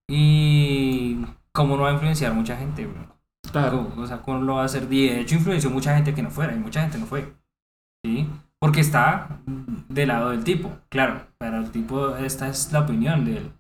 Y 0.08 1.18
cómo 1.52 1.78
no 1.78 1.84
va 1.84 1.90
a 1.90 1.94
influenciar 1.94 2.34
mucha 2.34 2.56
gente, 2.58 2.86
bro? 2.88 3.16
Claro. 3.52 3.90
¿Cómo- 3.90 4.02
O 4.04 4.08
sea, 4.08 4.22
¿cómo 4.22 4.40
lo 4.42 4.56
va 4.56 4.64
a 4.64 4.66
hacer? 4.66 4.88
Y 4.92 5.08
de 5.10 5.22
hecho 5.22 5.36
influenció 5.36 5.70
mucha 5.70 5.96
gente 5.96 6.14
que 6.14 6.24
no 6.24 6.30
fuera, 6.32 6.54
y 6.54 6.60
mucha 6.60 6.82
gente 6.82 6.98
no 6.98 7.06
fue. 7.06 7.34
¿Sí? 8.06 8.28
Porque 8.60 8.82
está 8.82 9.40
del 9.88 10.08
lado 10.10 10.32
del 10.32 10.44
tipo, 10.44 10.72
claro. 10.90 11.28
Pero 11.38 11.58
el 11.58 11.72
tipo, 11.72 12.16
esta 12.18 12.48
es 12.50 12.72
la 12.72 12.82
opinión 12.82 13.24
de 13.26 13.38
él. 13.38 13.52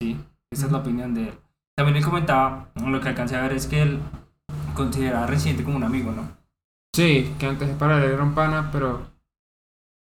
¿Sí? 0.00 0.16
Esta 0.50 0.66
es 0.66 0.72
la 0.72 0.78
opinión 0.78 1.14
de 1.14 1.28
él. 1.28 1.34
También 1.76 1.96
él 1.96 2.04
comentaba, 2.04 2.68
lo 2.84 3.00
que 3.00 3.08
alcancé 3.08 3.36
a 3.36 3.42
ver 3.42 3.52
es 3.52 3.66
que 3.66 3.82
él 3.82 4.00
consideraba 4.78 5.26
Residente 5.26 5.62
como 5.64 5.76
un 5.76 5.84
amigo, 5.84 6.12
¿no? 6.12 6.38
Sí, 6.94 7.34
que 7.38 7.46
antes 7.46 7.68
para 7.76 7.98
él 7.98 8.12
era 8.12 8.22
un 8.22 8.34
pana, 8.34 8.70
pero 8.72 9.10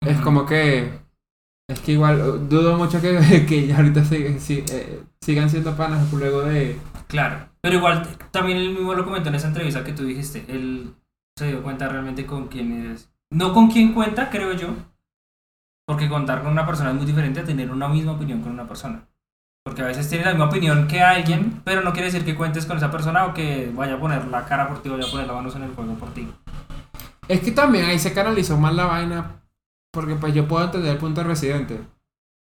es 0.02 0.20
como 0.22 0.46
que 0.46 1.00
es 1.68 1.80
que 1.80 1.94
igual 1.94 2.22
uh, 2.22 2.38
dudo 2.38 2.78
mucho 2.78 3.02
que, 3.02 3.46
que 3.50 3.68
ya 3.68 3.78
ahorita 3.78 4.02
sig- 4.02 4.38
si- 4.38 4.64
eh, 4.70 5.04
sigan 5.22 5.50
siendo 5.50 5.76
panas 5.76 6.12
luego 6.14 6.42
de 6.44 6.78
Claro. 7.08 7.50
Pero 7.62 7.78
igual, 7.78 8.08
también 8.32 8.60
él 8.60 8.70
mismo 8.74 8.94
lo 8.94 9.04
comentó 9.04 9.30
en 9.30 9.36
esa 9.36 9.48
entrevista 9.48 9.84
que 9.84 9.94
tú 9.94 10.04
dijiste. 10.06 10.46
Él 10.48 10.94
se 11.38 11.48
dio 11.48 11.64
cuenta 11.64 11.88
realmente 11.88 12.26
con 12.28 12.48
quién 12.48 12.92
es. 12.92 13.12
No 13.32 13.54
con 13.54 13.70
quién 13.70 13.94
cuenta, 13.94 14.30
creo 14.30 14.54
yo. 14.54 14.76
Porque 15.88 16.10
contar 16.10 16.44
con 16.44 16.52
una 16.52 16.66
persona 16.66 16.92
es 16.92 16.96
muy 16.96 17.06
diferente 17.06 17.40
a 17.40 17.44
tener 17.46 17.72
una 17.72 17.88
misma 17.88 18.14
opinión 18.14 18.42
con 18.42 18.52
una 18.52 18.68
persona. 18.68 19.08
Porque 19.66 19.82
a 19.82 19.86
veces 19.86 20.08
tienes 20.08 20.28
la 20.28 20.34
misma 20.34 20.46
opinión 20.46 20.88
que 20.88 21.02
alguien, 21.02 21.62
pero 21.64 21.82
no 21.82 21.92
quiere 21.92 22.06
decir 22.06 22.24
que 22.24 22.36
cuentes 22.36 22.68
con 22.68 22.78
esa 22.78 22.92
persona 22.92 23.26
o 23.26 23.34
que 23.34 23.72
vaya 23.76 23.96
a 23.96 24.00
poner 24.00 24.26
la 24.28 24.46
cara 24.46 24.70
por 24.70 24.82
ti 24.84 24.90
o 24.90 24.94
vaya 24.94 25.08
a 25.08 25.12
poner 25.12 25.26
las 25.26 25.36
manos 25.36 25.56
en 25.56 25.64
el 25.64 25.74
juego 25.74 25.96
por 25.96 26.14
ti. 26.14 26.28
Es 27.28 27.40
que 27.40 27.52
también 27.52 27.86
ahí 27.86 27.98
se 27.98 28.14
canalizó 28.14 28.58
mal 28.58 28.76
la 28.78 28.86
vaina. 28.86 29.42
Porque 29.92 30.16
pues 30.16 30.34
yo 30.36 30.48
puedo 30.48 30.66
entender 30.66 30.92
el 30.92 30.98
punto 30.98 31.22
de 31.22 31.28
Residente. 31.28 31.80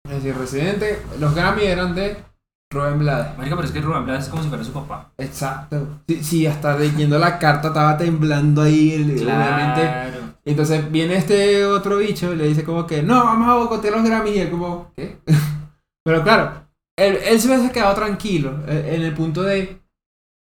Es 0.05 0.15
decir, 0.15 0.35
Residente, 0.37 1.01
los 1.19 1.33
Grammy 1.33 1.63
eran 1.63 1.95
de 1.95 2.17
Rubén 2.73 2.99
Blades. 2.99 3.37
Marica, 3.37 3.55
pero 3.55 3.67
es 3.67 3.73
que 3.73 3.79
Rubén 3.79 4.05
Blas 4.05 4.25
es 4.25 4.29
como 4.29 4.43
si 4.43 4.49
fuera 4.49 4.63
su 4.63 4.73
papá. 4.73 5.11
Exacto. 5.17 6.01
Sí, 6.09 6.23
sí, 6.23 6.47
hasta 6.47 6.75
leyendo 6.77 7.17
la 7.19 7.39
carta 7.39 7.69
estaba 7.69 7.95
temblando 7.97 8.63
ahí, 8.63 8.93
el- 8.93 9.11
obviamente. 9.23 9.81
Claro. 9.81 10.17
Entonces 10.43 10.91
viene 10.91 11.15
este 11.15 11.65
otro 11.65 11.97
bicho 11.97 12.33
y 12.33 12.37
le 12.37 12.47
dice 12.47 12.63
como 12.65 12.85
que, 12.87 13.01
no, 13.03 13.23
vamos 13.23 13.47
a 13.47 13.53
boicotear 13.55 13.93
los 13.93 14.03
Grammy. 14.03 14.31
Y 14.31 14.39
él 14.39 14.49
como, 14.51 14.91
¿qué? 14.95 15.19
Pero 16.03 16.23
claro, 16.23 16.66
él, 16.97 17.17
él 17.23 17.39
se 17.39 17.47
hubiese 17.47 17.71
quedado 17.71 17.95
tranquilo 17.95 18.63
eh, 18.67 18.95
en 18.95 19.03
el 19.03 19.13
punto 19.13 19.43
de, 19.43 19.81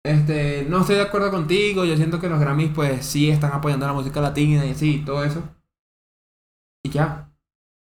este, 0.05 0.65
no 0.69 0.81
estoy 0.81 0.97
de 0.97 1.03
acuerdo 1.03 1.31
contigo, 1.31 1.85
yo 1.85 1.97
siento 1.97 2.21
que 2.21 2.29
los 2.29 2.41
Grammys 2.41 2.73
pues 2.75 3.05
sí 3.07 3.31
están 3.31 3.53
apoyando 3.53 3.87
la 3.87 3.93
música 3.93 4.21
latina 4.21 4.65
y 4.67 4.71
así, 4.71 5.03
todo 5.05 5.25
eso. 5.25 5.43
Y 6.85 6.91
ya. 6.91 7.31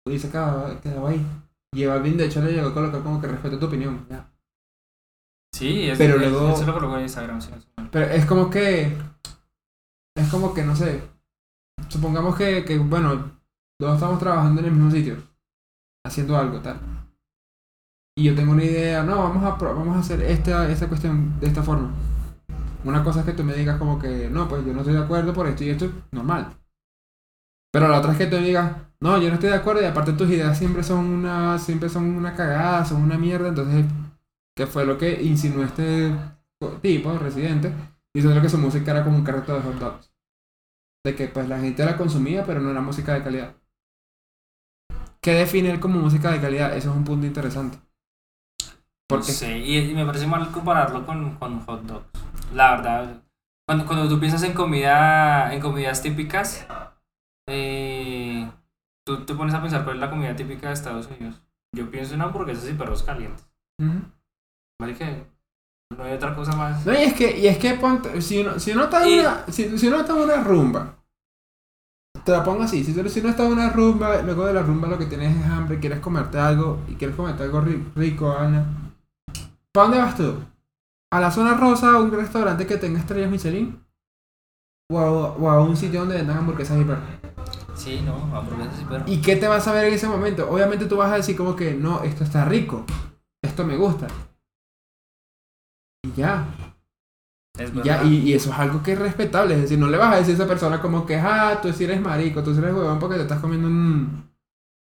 Y 0.08 0.18
se 0.18 0.30
quedaba, 0.30 0.80
quedaba 0.80 1.10
ahí. 1.10 1.24
Y 1.74 1.84
Balvin 1.84 2.16
de 2.16 2.24
hecho 2.26 2.42
le 2.42 2.52
llegó 2.52 2.68
a 2.68 2.74
colocar 2.74 3.02
como 3.02 3.20
que 3.20 3.26
respeto 3.26 3.58
tu 3.58 3.66
opinión. 3.66 4.06
Ya. 4.08 4.32
Sí, 5.54 5.88
es, 5.90 5.98
Pero 5.98 6.14
él- 6.14 6.30
luego- 6.30 6.56
lo 6.64 6.74
colocó 6.74 6.96
en 6.96 7.02
Instagram. 7.02 7.40
sí. 7.42 7.50
Pero 7.90 8.06
es 8.06 8.24
como 8.24 8.48
que. 8.48 8.96
Es 10.16 10.28
como 10.30 10.54
que, 10.54 10.62
no 10.64 10.74
sé. 10.74 11.02
Supongamos 11.88 12.36
que, 12.36 12.64
que, 12.64 12.78
bueno, 12.78 13.38
todos 13.78 13.94
estamos 13.94 14.18
trabajando 14.18 14.60
en 14.60 14.66
el 14.68 14.72
mismo 14.72 14.90
sitio. 14.90 15.16
Haciendo 16.06 16.36
algo, 16.38 16.60
tal. 16.60 16.80
Y 18.18 18.24
yo 18.24 18.34
tengo 18.34 18.50
una 18.50 18.64
idea, 18.64 19.04
no, 19.04 19.16
vamos 19.16 19.44
a, 19.44 19.50
vamos 19.64 19.96
a 19.96 20.00
hacer 20.00 20.20
esta, 20.22 20.68
esta 20.68 20.88
cuestión 20.88 21.38
de 21.38 21.46
esta 21.46 21.62
forma. 21.62 21.92
Una 22.82 23.04
cosa 23.04 23.20
es 23.20 23.26
que 23.26 23.32
tú 23.32 23.44
me 23.44 23.54
digas 23.54 23.78
como 23.78 23.96
que, 23.96 24.28
no, 24.28 24.48
pues 24.48 24.66
yo 24.66 24.72
no 24.72 24.80
estoy 24.80 24.94
de 24.94 25.02
acuerdo 25.02 25.32
por 25.32 25.46
esto 25.46 25.62
y 25.62 25.70
esto, 25.70 25.88
normal. 26.10 26.58
Pero 27.72 27.86
la 27.86 27.98
otra 28.00 28.10
es 28.10 28.18
que 28.18 28.26
tú 28.26 28.34
me 28.34 28.42
digas, 28.42 28.72
no, 28.98 29.18
yo 29.22 29.28
no 29.28 29.34
estoy 29.34 29.50
de 29.50 29.54
acuerdo 29.54 29.82
y 29.82 29.84
aparte 29.84 30.14
tus 30.14 30.28
ideas 30.30 30.58
siempre 30.58 30.82
son 30.82 31.04
una, 31.06 31.60
siempre 31.60 31.88
son 31.88 32.06
una 32.06 32.34
cagada, 32.34 32.84
son 32.84 33.02
una 33.02 33.16
mierda, 33.16 33.50
entonces, 33.50 33.86
¿qué 34.56 34.66
fue 34.66 34.84
lo 34.84 34.98
que 34.98 35.22
insinuó 35.22 35.62
este 35.62 36.12
tipo, 36.82 37.16
residente? 37.18 37.72
diciendo 38.12 38.42
que 38.42 38.48
su 38.48 38.58
música 38.58 38.90
era 38.90 39.04
como 39.04 39.16
un 39.16 39.22
carrito 39.22 39.54
de 39.54 39.62
hot 39.62 39.78
dogs. 39.78 40.10
De 41.04 41.14
que 41.14 41.28
pues 41.28 41.48
la 41.48 41.60
gente 41.60 41.84
la 41.84 41.96
consumía, 41.96 42.44
pero 42.44 42.58
no 42.58 42.72
era 42.72 42.80
música 42.80 43.14
de 43.14 43.22
calidad. 43.22 43.54
¿Qué 45.20 45.34
define 45.34 45.70
él 45.70 45.78
como 45.78 46.00
música 46.00 46.32
de 46.32 46.40
calidad? 46.40 46.76
Eso 46.76 46.90
es 46.90 46.96
un 46.96 47.04
punto 47.04 47.24
interesante. 47.24 47.78
No 49.10 49.16
Porque 49.16 49.32
sé, 49.32 49.58
y, 49.58 49.94
me 49.94 50.04
parece 50.04 50.26
mal 50.26 50.50
compararlo 50.50 51.06
con, 51.06 51.36
con 51.36 51.60
hot 51.64 51.82
dogs. 51.84 52.06
La 52.54 52.72
verdad, 52.72 53.22
cuando, 53.66 53.86
cuando 53.86 54.06
tú 54.08 54.20
piensas 54.20 54.42
en 54.42 54.52
comida, 54.52 55.52
en 55.54 55.60
comidas 55.60 56.02
típicas, 56.02 56.66
eh, 57.48 58.50
tú 59.06 59.24
te 59.24 59.34
pones 59.34 59.54
a 59.54 59.62
pensar 59.62 59.84
cuál 59.84 59.96
es 59.96 60.00
la 60.00 60.10
comida 60.10 60.36
típica 60.36 60.68
de 60.68 60.74
Estados 60.74 61.06
Unidos. 61.06 61.40
Yo 61.74 61.90
pienso 61.90 62.14
en 62.14 62.20
hamburguesas 62.22 62.68
y 62.68 62.74
perros 62.74 63.02
calientes. 63.02 63.48
¿Vale? 64.80 64.94
Que 64.94 65.24
no 65.96 66.04
hay 66.04 66.12
otra 66.12 66.34
cosa 66.34 66.54
más. 66.54 66.84
No, 66.84 66.92
y 66.92 66.96
es 66.96 67.14
que, 67.14 67.38
y 67.38 67.46
es 67.46 67.56
que 67.56 67.74
ponte- 67.78 68.20
si 68.20 68.40
uno, 68.42 68.58
si 68.58 68.72
uno 68.72 68.84
está 68.84 69.02
en 69.04 69.08
Y- 69.08 69.18
una, 69.20 69.44
si, 69.48 69.78
si 69.78 69.88
uno 69.88 70.00
está 70.00 70.12
una 70.14 70.42
rumba, 70.44 70.96
te 72.24 72.32
la 72.32 72.44
pongo 72.44 72.62
así, 72.64 72.84
si, 72.84 72.92
si 73.08 73.20
uno 73.20 73.30
está 73.30 73.46
en 73.46 73.52
una 73.52 73.70
rumba, 73.70 74.20
luego 74.20 74.44
de 74.44 74.52
la 74.52 74.62
rumba 74.62 74.86
lo 74.88 74.98
que 74.98 75.06
tienes 75.06 75.34
es 75.34 75.46
hambre, 75.46 75.80
quieres 75.80 76.00
comerte 76.00 76.38
algo, 76.38 76.80
y 76.88 76.94
quieres 76.96 77.16
comerte 77.16 77.42
algo 77.44 77.62
ri- 77.62 77.90
rico, 77.94 78.30
Ana, 78.36 78.66
¿para 79.72 79.88
dónde 79.88 79.98
vas 79.98 80.16
tú? 80.16 80.34
¿A 81.10 81.20
la 81.20 81.30
zona 81.30 81.54
rosa, 81.54 81.90
a 81.90 82.00
un 82.00 82.10
restaurante 82.12 82.66
que 82.66 82.76
tenga 82.76 83.00
estrellas 83.00 83.30
Michelin? 83.30 83.84
¿O 84.90 84.98
a, 84.98 85.10
o 85.10 85.50
a 85.50 85.62
un 85.62 85.76
sitio 85.76 86.00
donde 86.00 86.16
vendan 86.16 86.38
hamburguesas 86.38 86.78
y 86.80 86.84
perros? 86.84 87.04
Sí, 87.74 88.00
no, 88.02 88.14
hamburguesas 88.36 88.80
y 88.80 88.84
perros. 88.84 89.08
¿Y 89.08 89.20
qué 89.22 89.36
te 89.36 89.48
vas 89.48 89.66
a 89.68 89.72
ver 89.72 89.86
en 89.86 89.94
ese 89.94 90.08
momento? 90.08 90.48
Obviamente 90.50 90.86
tú 90.86 90.96
vas 90.96 91.12
a 91.12 91.16
decir 91.16 91.36
como 91.36 91.56
que, 91.56 91.74
no, 91.74 92.02
esto 92.02 92.24
está 92.24 92.44
rico, 92.44 92.84
esto 93.42 93.64
me 93.64 93.76
gusta. 93.76 94.08
Y 96.04 96.12
ya, 96.12 96.46
Es 97.58 97.72
Y, 97.74 97.82
ya, 97.82 98.04
y, 98.04 98.16
y 98.30 98.34
eso 98.34 98.50
es 98.50 98.58
algo 98.58 98.82
que 98.82 98.92
es 98.92 98.98
respetable. 98.98 99.54
Es 99.54 99.62
decir, 99.62 99.78
no 99.78 99.88
le 99.88 99.98
vas 99.98 100.14
a 100.14 100.16
decir 100.18 100.32
a 100.32 100.36
esa 100.36 100.46
persona 100.48 100.80
como 100.80 101.04
que, 101.06 101.16
ah, 101.16 101.58
tú 101.60 101.72
sí 101.72 101.84
eres 101.84 102.00
marico, 102.00 102.42
tú 102.42 102.52
sí 102.52 102.58
eres 102.60 102.74
huevón 102.74 102.98
porque 102.98 103.16
te 103.16 103.22
estás 103.22 103.40
comiendo 103.40 103.68
un. 103.68 104.28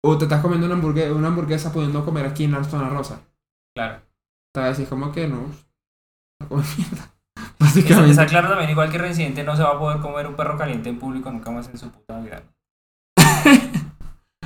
O 0.03 0.17
te 0.17 0.25
estás 0.25 0.41
comiendo 0.41 0.65
una 0.67 0.75
hamburguesa, 0.75 1.13
una 1.13 1.27
hamburguesa 1.27 1.71
pudiendo 1.73 2.05
comer 2.05 2.25
aquí 2.25 2.45
en 2.45 2.51
la 2.53 2.63
zona 2.63 2.89
rosa. 2.89 3.21
Claro. 3.75 4.01
Te 4.53 4.59
vas 4.59 4.67
a 4.67 4.69
decir 4.69 4.87
como 4.87 5.11
que 5.11 5.27
no. 5.27 5.45
Mierda. 6.49 7.11
Básicamente. 7.59 8.11
está 8.11 8.25
claro 8.25 8.49
también, 8.49 8.69
igual 8.71 8.91
que 8.91 8.97
Residente 8.97 9.43
no 9.43 9.55
se 9.55 9.63
va 9.63 9.69
a 9.71 9.79
poder 9.79 9.99
comer 10.01 10.27
un 10.27 10.35
perro 10.35 10.57
caliente 10.57 10.89
en 10.89 10.99
público 10.99 11.31
nunca 11.31 11.51
más 11.51 11.67
en 11.69 11.77
su 11.77 11.89
puta 11.91 12.19
vida. 12.19 12.41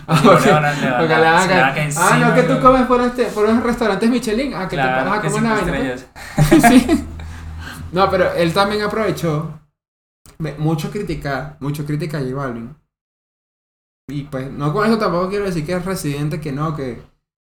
Ah, 0.07 0.21
porque- 0.23 0.45
le 0.45 0.51
van 0.51 0.65
a- 0.65 0.71
le 0.73 0.81
van 0.85 0.93
a- 0.93 0.97
porque 0.99 1.15
le 1.15 1.21
van 1.21 1.33
a 1.35 1.41
se 1.41 1.47
le 1.47 1.53
van 1.55 1.69
a 1.69 1.73
caer. 1.73 1.93
caer 1.93 2.13
Ah, 2.13 2.17
no, 2.19 2.35
que 2.35 2.43
tú 2.43 2.61
comes 2.61 2.85
por, 2.85 3.01
este, 3.01 3.25
por 3.25 3.45
unos 3.45 3.63
restaurantes 3.63 4.07
Michelin. 4.07 4.53
Ah, 4.53 4.67
que 4.67 4.75
te 4.75 4.83
Claro, 4.83 5.09
paras 5.09 5.17
a 5.17 5.21
comer 5.27 5.41
una 5.41 5.53
vaina. 5.53 5.95
pues. 6.35 6.61
Sí. 6.69 7.05
No, 7.91 8.09
pero 8.11 8.31
él 8.33 8.53
también 8.53 8.83
aprovechó 8.83 9.59
ve, 10.37 10.53
mucho 10.59 10.91
criticar, 10.91 11.57
mucho 11.59 11.87
criticar 11.87 12.21
a 12.21 12.23
J 12.23 12.35
Balvin. 12.35 12.75
Y 14.07 14.23
pues, 14.25 14.51
no 14.51 14.71
con 14.73 14.85
eso 14.85 14.99
tampoco 14.99 15.29
quiero 15.29 15.45
decir 15.45 15.65
que 15.65 15.73
es 15.73 15.83
residente, 15.83 16.39
que 16.39 16.51
no, 16.51 16.75
que, 16.75 17.01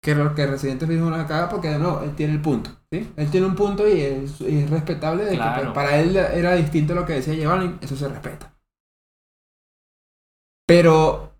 que 0.05 0.35
que 0.35 0.45
residente 0.45 0.85
dijo 0.85 1.07
una 1.07 1.25
caga, 1.25 1.49
porque 1.49 1.79
no, 1.79 2.03
él 2.03 2.15
tiene 2.15 2.33
el 2.33 2.41
punto. 2.41 2.69
¿sí? 2.91 3.11
Él 3.17 3.31
tiene 3.31 3.47
un 3.47 3.55
punto 3.55 3.87
y 3.87 4.01
es, 4.01 4.39
y 4.39 4.59
es 4.59 4.69
respetable 4.69 5.25
de 5.25 5.31
que 5.31 5.37
Claro. 5.37 5.63
pues, 5.63 5.73
para 5.73 5.99
él 5.99 6.15
era 6.15 6.53
distinto 6.53 6.93
lo 6.93 7.07
que 7.07 7.13
decía 7.13 7.49
Balvin, 7.49 7.79
eso 7.81 7.95
se 7.95 8.07
respeta. 8.07 8.55
Pero 10.67 11.33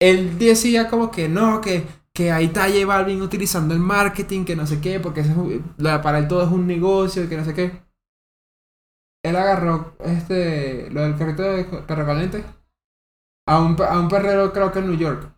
él 0.00 0.38
decía 0.38 0.88
como 0.88 1.10
que 1.10 1.28
no, 1.28 1.60
que, 1.60 1.84
que 2.14 2.30
ahí 2.30 2.44
está 2.44 2.68
J 2.68 2.86
Balvin 2.86 3.22
utilizando 3.22 3.74
el 3.74 3.80
marketing, 3.80 4.44
que 4.44 4.54
no 4.54 4.68
sé 4.68 4.80
qué, 4.80 5.00
porque 5.00 5.22
eso 5.22 5.48
es 5.50 5.98
para 6.00 6.18
él 6.18 6.28
todo 6.28 6.44
es 6.44 6.50
un 6.50 6.68
negocio, 6.68 7.28
que 7.28 7.36
no 7.36 7.44
sé 7.44 7.54
qué. 7.54 7.82
Él 9.24 9.34
agarró 9.34 9.96
este, 9.98 10.90
lo 10.90 11.02
del 11.02 11.16
carrito 11.16 11.42
de 11.42 11.64
perro 11.64 12.06
caliente 12.06 12.44
a 13.48 13.60
un, 13.60 13.76
a 13.82 13.98
un 13.98 14.08
perrero, 14.08 14.52
creo 14.52 14.70
que 14.70 14.78
en 14.78 14.86
New 14.86 14.96
York. 14.96 15.32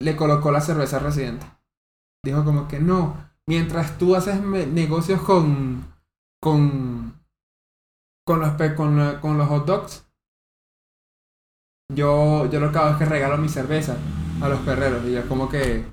Le 0.00 0.16
colocó 0.16 0.50
la 0.50 0.60
cerveza 0.60 0.98
residente. 0.98 1.46
Dijo 2.24 2.44
como 2.44 2.68
que 2.68 2.78
no, 2.78 3.16
mientras 3.48 3.98
tú 3.98 4.14
haces 4.14 4.40
negocios 4.40 5.20
con, 5.22 5.84
con, 6.40 7.14
con, 8.24 8.40
los, 8.40 8.50
con, 8.76 8.96
la- 8.96 9.20
con 9.20 9.38
los 9.38 9.48
hot 9.48 9.66
dogs, 9.66 10.06
yo, 11.92 12.46
yo 12.50 12.60
lo 12.60 12.70
que 12.72 12.78
hago 12.78 12.90
es 12.90 12.96
que 12.96 13.04
regalo 13.04 13.38
mi 13.38 13.48
cerveza 13.48 13.96
a 14.40 14.48
los 14.48 14.60
perreros. 14.60 15.04
Y 15.04 15.12
yo 15.14 15.28
como 15.28 15.48
que, 15.48 15.84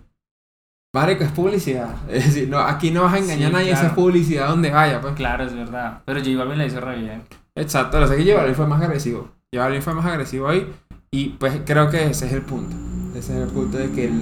marico, 0.94 1.24
es 1.24 1.32
publicidad. 1.32 1.96
Es 2.10 2.26
decir, 2.28 2.48
no, 2.50 2.60
aquí 2.60 2.92
no 2.92 3.04
vas 3.04 3.16
a 3.16 3.20
engañar 3.20 3.38
Sí, 3.50 3.56
a 3.56 3.60
nadie, 3.60 3.72
eso 3.72 3.88
es 3.88 3.94
publicidad 3.94 4.50
donde 4.50 4.72
vaya, 4.72 5.02
pues. 5.02 5.16
Claro, 5.16 5.44
es 5.46 5.54
verdad. 5.56 6.04
Pero 6.06 6.20
J 6.20 6.38
Balvin 6.38 6.58
la 6.60 6.66
hizo 6.68 6.80
re 6.80 7.00
bien. 7.00 7.24
Exacto, 7.56 8.00
lo 8.00 8.08
sé 8.08 8.18
que 8.18 8.24
J 8.24 8.38
Balvin 8.38 8.56
fue 8.56 8.68
más 8.68 8.82
agresivo. 8.82 9.30
J 9.52 9.64
Balvin 9.64 9.82
fue 9.82 9.94
más 9.96 10.06
agresivo 10.06 10.48
ahí. 10.48 10.72
Y 11.12 11.30
pues 11.30 11.60
creo 11.66 11.90
que 11.90 12.06
ese 12.06 12.28
es 12.28 12.34
el 12.34 12.44
punto. 12.44 12.76
Ese 13.18 13.34
es 13.36 13.48
el 13.48 13.54
punto 13.54 13.78
de 13.80 13.92
que 13.92 14.06
él. 14.06 14.22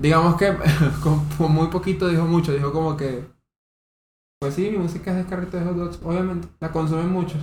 Digamos 0.00 0.36
que 0.36 0.56
con, 1.02 1.24
con 1.30 1.52
muy 1.52 1.68
poquito 1.68 2.08
dijo 2.08 2.24
mucho. 2.24 2.52
Dijo 2.52 2.72
como 2.72 2.96
que. 2.96 3.26
Pues 4.40 4.54
sí, 4.54 4.70
mi 4.70 4.78
música 4.78 5.10
es 5.10 5.16
de 5.18 5.24
carrito 5.26 5.56
de 5.56 5.64
hot 5.64 5.76
dogs. 5.76 6.00
Obviamente, 6.04 6.48
la 6.60 6.70
consumen 6.70 7.10
muchos. 7.10 7.40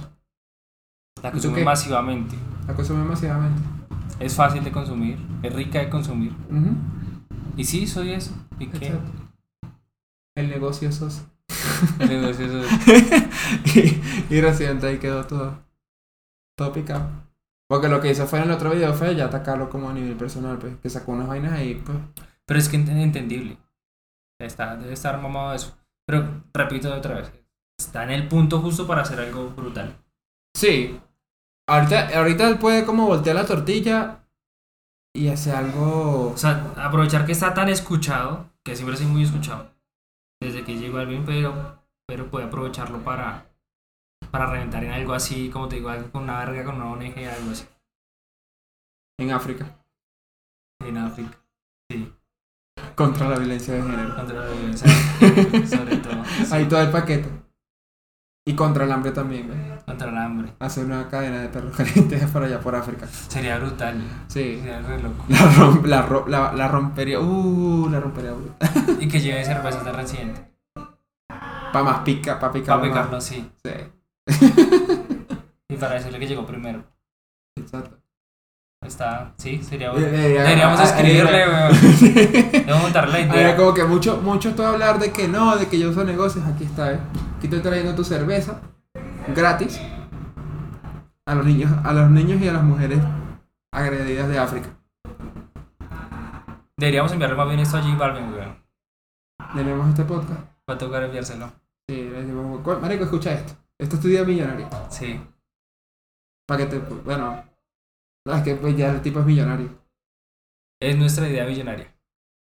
La 1.22 1.30
¿Y 1.30 1.32
tú 1.32 1.38
consume 1.38 1.56
qué? 1.58 1.66
masivamente. 1.66 2.36
La 2.68 2.74
consumen 2.74 3.08
masivamente. 3.08 3.62
Es 4.20 4.34
fácil 4.36 4.64
de 4.64 4.72
consumir. 4.72 5.18
Es 5.44 5.54
rica 5.54 5.80
de 5.80 5.90
consumir. 5.90 6.34
Y 7.58 7.64
sí, 7.66 7.86
soy 7.86 8.12
eso. 8.12 8.32
¿Y 8.60 8.68
qué? 8.68 8.98
El 10.38 10.50
negocio 10.50 10.92
sos. 10.92 11.24
El 12.00 12.08
negocio 12.10 12.46
es- 12.46 13.26
y, 14.30 14.34
y 14.36 14.42
Residente 14.42 14.88
ahí 14.88 14.98
quedó 15.00 15.26
todo. 15.26 15.60
Todo 16.58 16.72
picado. 16.72 17.10
Porque 17.68 17.90
lo 17.90 18.00
que 18.00 18.12
hizo 18.12 18.26
fue 18.28 18.40
en 18.40 18.46
el 18.46 18.52
otro 18.52 18.70
video 18.72 18.94
fue 18.94 19.16
ya 19.16 19.26
atacarlo 19.26 19.70
como 19.70 19.90
a 19.90 19.94
nivel 19.94 20.16
personal, 20.16 20.58
pues. 20.58 20.78
Que 20.78 20.90
sacó 20.90 21.12
unas 21.12 21.28
vainas 21.28 21.52
ahí, 21.54 21.82
pues. 21.86 21.98
Pero 22.48 22.60
es 22.60 22.70
que 22.70 22.78
ent- 22.78 22.90
entendible. 22.90 23.58
Está, 24.40 24.76
debe 24.76 24.94
estar 24.94 25.20
mamado 25.22 25.52
de 25.52 25.56
eso. 25.58 25.78
Pero 26.08 26.44
repito 26.54 26.94
otra 26.94 27.16
vez. 27.16 27.32
Está 27.80 28.04
en 28.04 28.12
el 28.12 28.28
punto 28.28 28.62
justo 28.62 28.88
para 28.88 29.02
hacer 29.02 29.20
algo 29.20 29.50
brutal. 29.52 29.98
Sí. 30.56 31.00
Ahorita, 31.68 32.18
ahorita 32.18 32.48
él 32.50 32.60
puede 32.60 32.86
como 32.86 33.08
voltear 33.08 33.36
la 33.36 33.46
tortilla 33.46 34.28
y 35.16 35.30
hacer 35.30 35.56
algo. 35.56 36.32
O 36.32 36.38
sea, 36.38 36.74
aprovechar 36.78 37.26
que 37.26 37.32
está 37.32 37.54
tan 37.54 37.70
escuchado, 37.70 38.52
que 38.64 38.76
siempre 38.76 38.96
ha 38.96 38.98
sido 39.00 39.10
muy 39.12 39.24
escuchado, 39.24 39.72
desde 40.42 40.64
que 40.64 40.78
llegó 40.78 41.00
al 41.00 41.08
bien, 41.08 41.26
pero, 41.26 41.80
pero 42.08 42.30
puede 42.30 42.46
aprovecharlo 42.46 43.04
para, 43.04 43.48
para 44.32 44.48
reventar 44.48 44.84
en 44.84 44.92
algo 44.92 45.14
así, 45.14 45.50
como 45.50 45.68
te 45.70 45.78
digo, 45.78 45.90
algo 45.90 46.12
con 46.12 46.24
una 46.24 46.40
verga, 46.46 46.66
con 46.66 46.76
una 46.76 46.92
ONG, 46.92 47.28
algo 47.30 47.52
así. 47.52 47.66
En 49.20 49.32
África. 49.32 49.66
En 50.82 50.98
África. 50.98 51.38
Sí, 51.92 52.14
Contra 52.96 53.30
la 53.30 53.38
violencia 53.38 53.74
de 53.74 53.82
género. 53.82 54.16
contra 54.16 54.40
la 54.40 54.52
violencia, 54.52 54.88
sobre 55.68 55.98
todo. 55.98 56.24
sí, 56.26 56.46
Ahí 56.52 56.66
todo 56.66 56.82
el 56.82 56.90
paquete. 56.92 57.30
Y 58.48 58.54
contra 58.56 58.86
el 58.86 58.92
hambre 58.92 59.12
también, 59.12 59.48
güey. 59.48 59.60
Contra 59.86 60.10
el 60.10 60.18
hambre. 60.18 60.54
Hacer 60.60 60.86
una 60.86 61.08
cadena 61.10 61.42
de 61.42 61.50
perros 61.50 61.74
calientes 61.78 62.30
por 62.30 62.44
allá 62.44 62.60
por 62.60 62.76
África. 62.76 63.08
Sería 63.08 63.58
brutal. 63.58 63.96
Sí. 64.28 64.58
Sería 64.60 64.82
re 64.82 65.02
loco. 65.02 65.26
La, 65.30 65.40
rom- 65.52 65.84
la, 65.86 66.02
ro- 66.04 66.26
la, 66.28 66.54
la 66.54 66.68
rompería. 66.68 67.20
Uh, 67.20 67.90
la 67.90 68.00
rompería. 68.00 68.34
Y 69.00 69.08
que 69.08 69.20
lleve 69.20 69.44
cervezas 69.44 69.84
de 69.84 69.92
residente. 69.92 70.52
Para 71.28 71.84
más 71.84 72.00
pica, 72.00 72.40
para 72.40 72.54
picar. 72.54 72.80
Para 72.80 72.88
más. 72.90 72.98
picarlo 72.98 73.18
así. 73.18 73.52
Sí. 73.64 73.72
Y 75.70 75.76
para 75.78 75.96
decirle 75.96 76.20
que 76.20 76.28
llegó 76.28 76.46
primero. 76.46 76.84
Exacto. 77.58 77.98
Está, 78.86 79.34
sí, 79.38 79.62
sería 79.64 79.92
bueno. 79.92 80.06
Debería- 80.06 80.44
Deberíamos 80.44 80.80
ah, 80.80 80.84
escribirle, 80.84 81.44
ah, 81.44 81.70
weón. 81.72 82.14
Debemos 82.52 82.82
montar 82.82 83.08
la 83.10 83.20
idea. 83.22 83.56
como 83.56 83.74
que 83.74 83.84
mucho, 83.84 84.22
mucho 84.22 84.54
todo 84.56 84.68
hablar 84.68 85.00
de 85.00 85.12
que 85.12 85.28
no, 85.28 85.56
de 85.58 85.68
que 85.68 85.80
yo 85.80 85.90
uso 85.90 86.04
negocios, 86.04 86.46
aquí 86.46 86.64
está, 86.66 86.94
¿eh? 86.94 87.00
Aquí 87.38 87.48
estoy 87.48 87.60
trayendo 87.62 87.96
tu 87.96 88.04
cerveza 88.04 88.62
gratis 89.36 89.80
a 91.26 91.36
los 91.36 91.46
niños, 91.46 91.72
a 91.84 91.94
los 91.94 92.10
niños 92.12 92.42
y 92.42 92.48
a 92.48 92.54
las 92.54 92.64
mujeres 92.64 93.00
agredidas 93.74 94.28
de 94.30 94.38
África. 94.40 94.70
Deberíamos 96.78 97.12
enviarle 97.12 97.36
más 97.38 97.48
bien 97.48 97.60
esto 97.60 97.78
a 97.78 97.82
J 97.82 97.96
Balvin, 97.96 98.34
weón. 98.34 98.56
Tenemos 99.56 99.90
este 99.90 100.04
podcast. 100.04 100.42
Va 100.70 100.74
a 100.74 100.78
tocar 100.78 101.04
enviárselo. 101.04 101.52
Sí, 101.88 101.96
le 101.96 102.22
decimos, 102.22 102.62
"Cu- 102.62 102.80
Marico, 102.82 103.04
escucha 103.06 103.34
esto. 103.34 103.54
Esto 103.80 103.96
es 103.96 104.02
tu 104.02 104.08
día 104.08 104.24
millonario. 104.24 104.68
Sí. 104.90 105.20
Para 106.48 106.60
que 106.60 106.66
te, 106.68 106.80
bueno, 106.80 107.44
es 108.34 108.44
que 108.44 108.56
pues 108.56 108.76
ya 108.76 108.92
el 108.92 109.02
tipo 109.02 109.20
es 109.20 109.26
millonario. 109.26 109.70
Es 110.82 110.98
nuestra 110.98 111.30
idea 111.30 111.46
millonaria. 111.46 111.94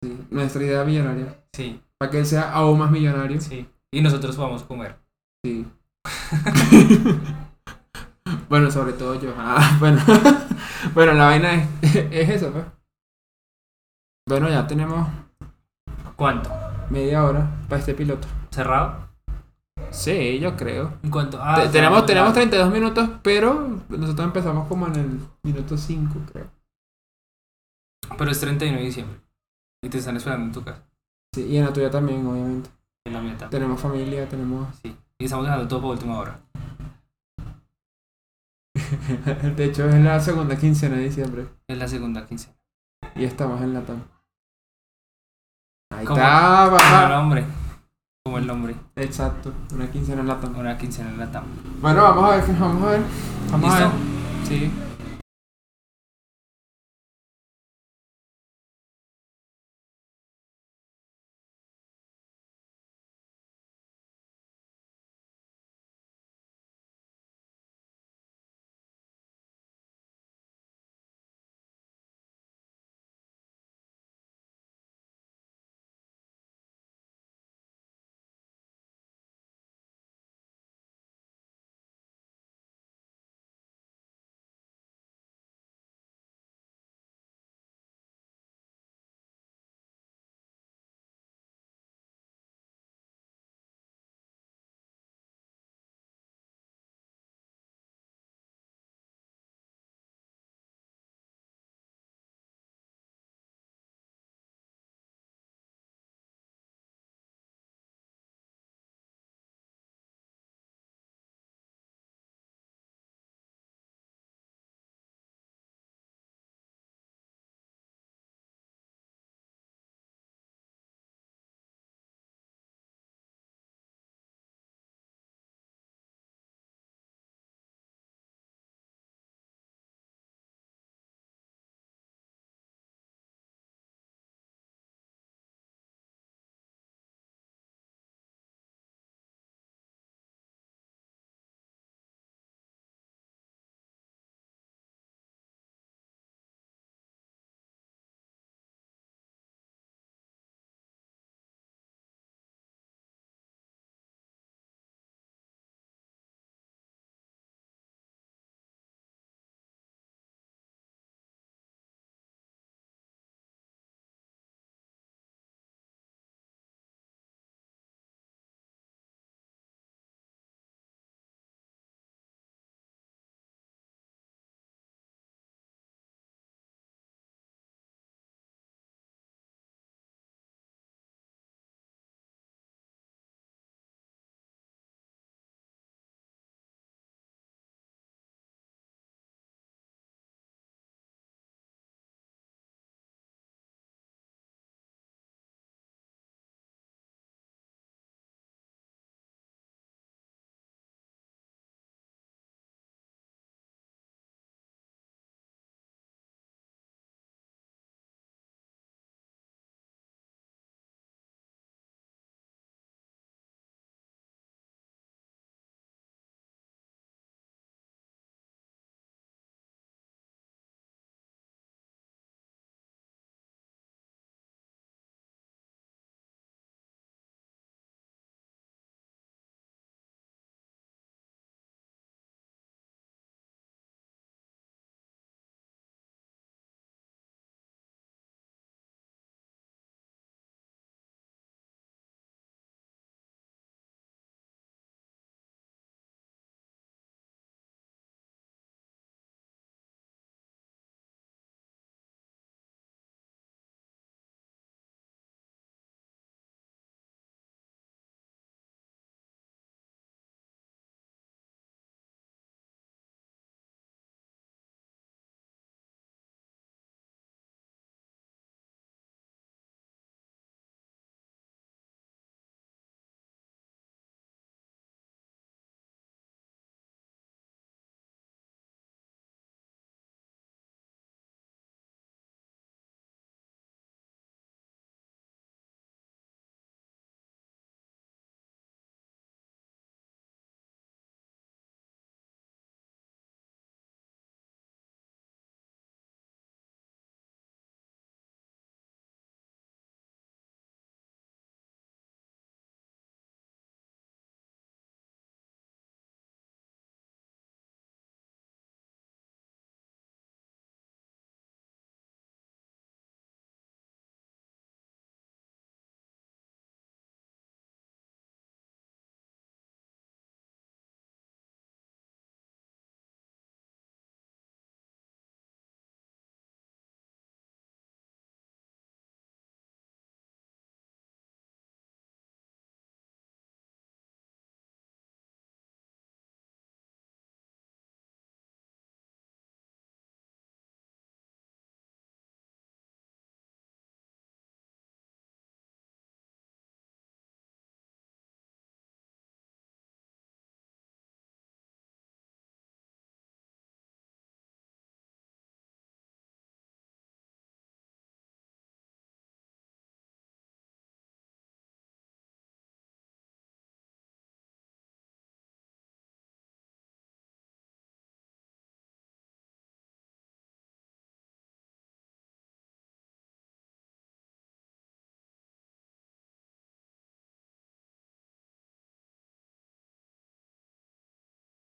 Sí, 0.03 0.27
nuestra 0.31 0.63
idea 0.63 0.85
millonaria. 0.85 1.45
Sí, 1.55 1.81
Para 1.99 2.11
que 2.11 2.19
él 2.19 2.27
sea 2.27 2.53
aún 2.53 2.79
más 2.79 2.91
millonario. 2.91 3.41
sí. 3.41 3.69
Y 3.95 4.01
nosotros 4.01 4.37
podamos 4.37 4.63
comer. 4.65 4.97
Sí. 5.45 5.67
bueno, 8.49 8.71
sobre 8.71 8.93
todo 8.95 9.21
yo. 9.21 9.35
Ah, 9.37 9.77
bueno. 9.79 10.01
bueno, 10.95 11.13
la 11.13 11.27
vaina 11.27 11.55
es, 11.83 11.97
es 11.97 12.29
eso, 12.31 12.51
pues. 12.53 12.65
Bueno, 14.29 14.49
ya 14.49 14.67
tenemos 14.67 15.09
¿Cuánto? 16.17 16.51
media 16.91 17.25
hora 17.25 17.51
para 17.69 17.81
este 17.81 17.95
piloto. 17.95 18.27
¿Cerrado? 18.51 19.09
Sí, 19.93 20.39
yo 20.41 20.57
creo. 20.57 20.95
¿En 21.03 21.11
cuánto? 21.11 21.39
Ah, 21.43 21.63
Te- 21.63 21.69
tenemos, 21.69 22.05
tenemos 22.07 22.33
32 22.33 22.73
minutos, 22.73 23.09
pero 23.23 23.81
nosotros 23.89 24.27
empezamos 24.27 24.67
como 24.69 24.87
en 24.87 24.95
el 24.97 25.21
minuto 25.43 25.77
5, 25.77 26.15
creo. 26.33 26.51
Pero 28.19 28.31
es 28.31 28.41
31 28.41 28.79
de 28.79 28.85
diciembre. 28.85 29.21
Y 29.85 29.89
te 29.89 29.99
están 29.99 30.17
esperando 30.17 30.47
en 30.47 30.53
tu 30.53 30.63
casa. 30.65 30.83
Sí, 31.35 31.47
y 31.47 31.57
en 31.57 31.65
la 31.65 31.73
tuya 31.73 31.91
también, 31.91 32.27
obviamente. 32.27 32.71
En 33.07 33.13
la 33.15 33.21
mía 33.21 33.33
también. 33.33 33.51
Tenemos 33.51 33.81
familia, 33.81 34.29
tenemos... 34.29 34.69
Sí. 34.83 34.97
Y 35.19 35.25
estamos 35.25 35.45
dejando 35.47 35.69
todo 35.69 35.81
por 35.83 35.91
última 35.93 36.19
hora. 36.19 36.41
de 39.57 39.65
hecho, 39.65 39.89
es 39.89 39.95
la 40.03 40.21
segunda 40.21 40.57
quincena 40.57 40.97
de 40.97 41.05
diciembre. 41.05 41.47
Es 41.67 41.79
la 41.79 41.89
segunda 41.89 42.27
quincena. 42.27 42.55
Y 43.15 43.25
estamos 43.25 43.61
en 43.61 43.75
la 43.75 43.83
TAM. 43.83 44.03
Ahí 45.93 46.05
Como- 46.07 46.19
está, 46.19 46.65
Como 46.65 46.77
el 47.37 47.43
papá. 47.45 47.47
Como 48.25 48.39
el 48.39 48.47
nombre. 48.47 48.77
Exacto, 48.95 49.53
una 49.75 49.91
quincena 49.91 50.21
en 50.21 50.29
la 50.29 50.39
TAM. 50.39 50.57
Una 50.57 50.79
quincena 50.79 51.11
en 51.11 51.19
la 51.19 51.33
TAM. 51.33 51.43
Bueno, 51.81 52.03
vamos 52.05 52.25
a 52.25 52.37
ver, 52.37 52.45
vamos 52.57 52.83
a 52.85 52.91
ver. 52.91 53.01
Vamos 53.51 53.75
a 53.75 53.81
¿Listo? 53.81 53.91
ver. 53.91 54.47
Sí. 54.49 54.71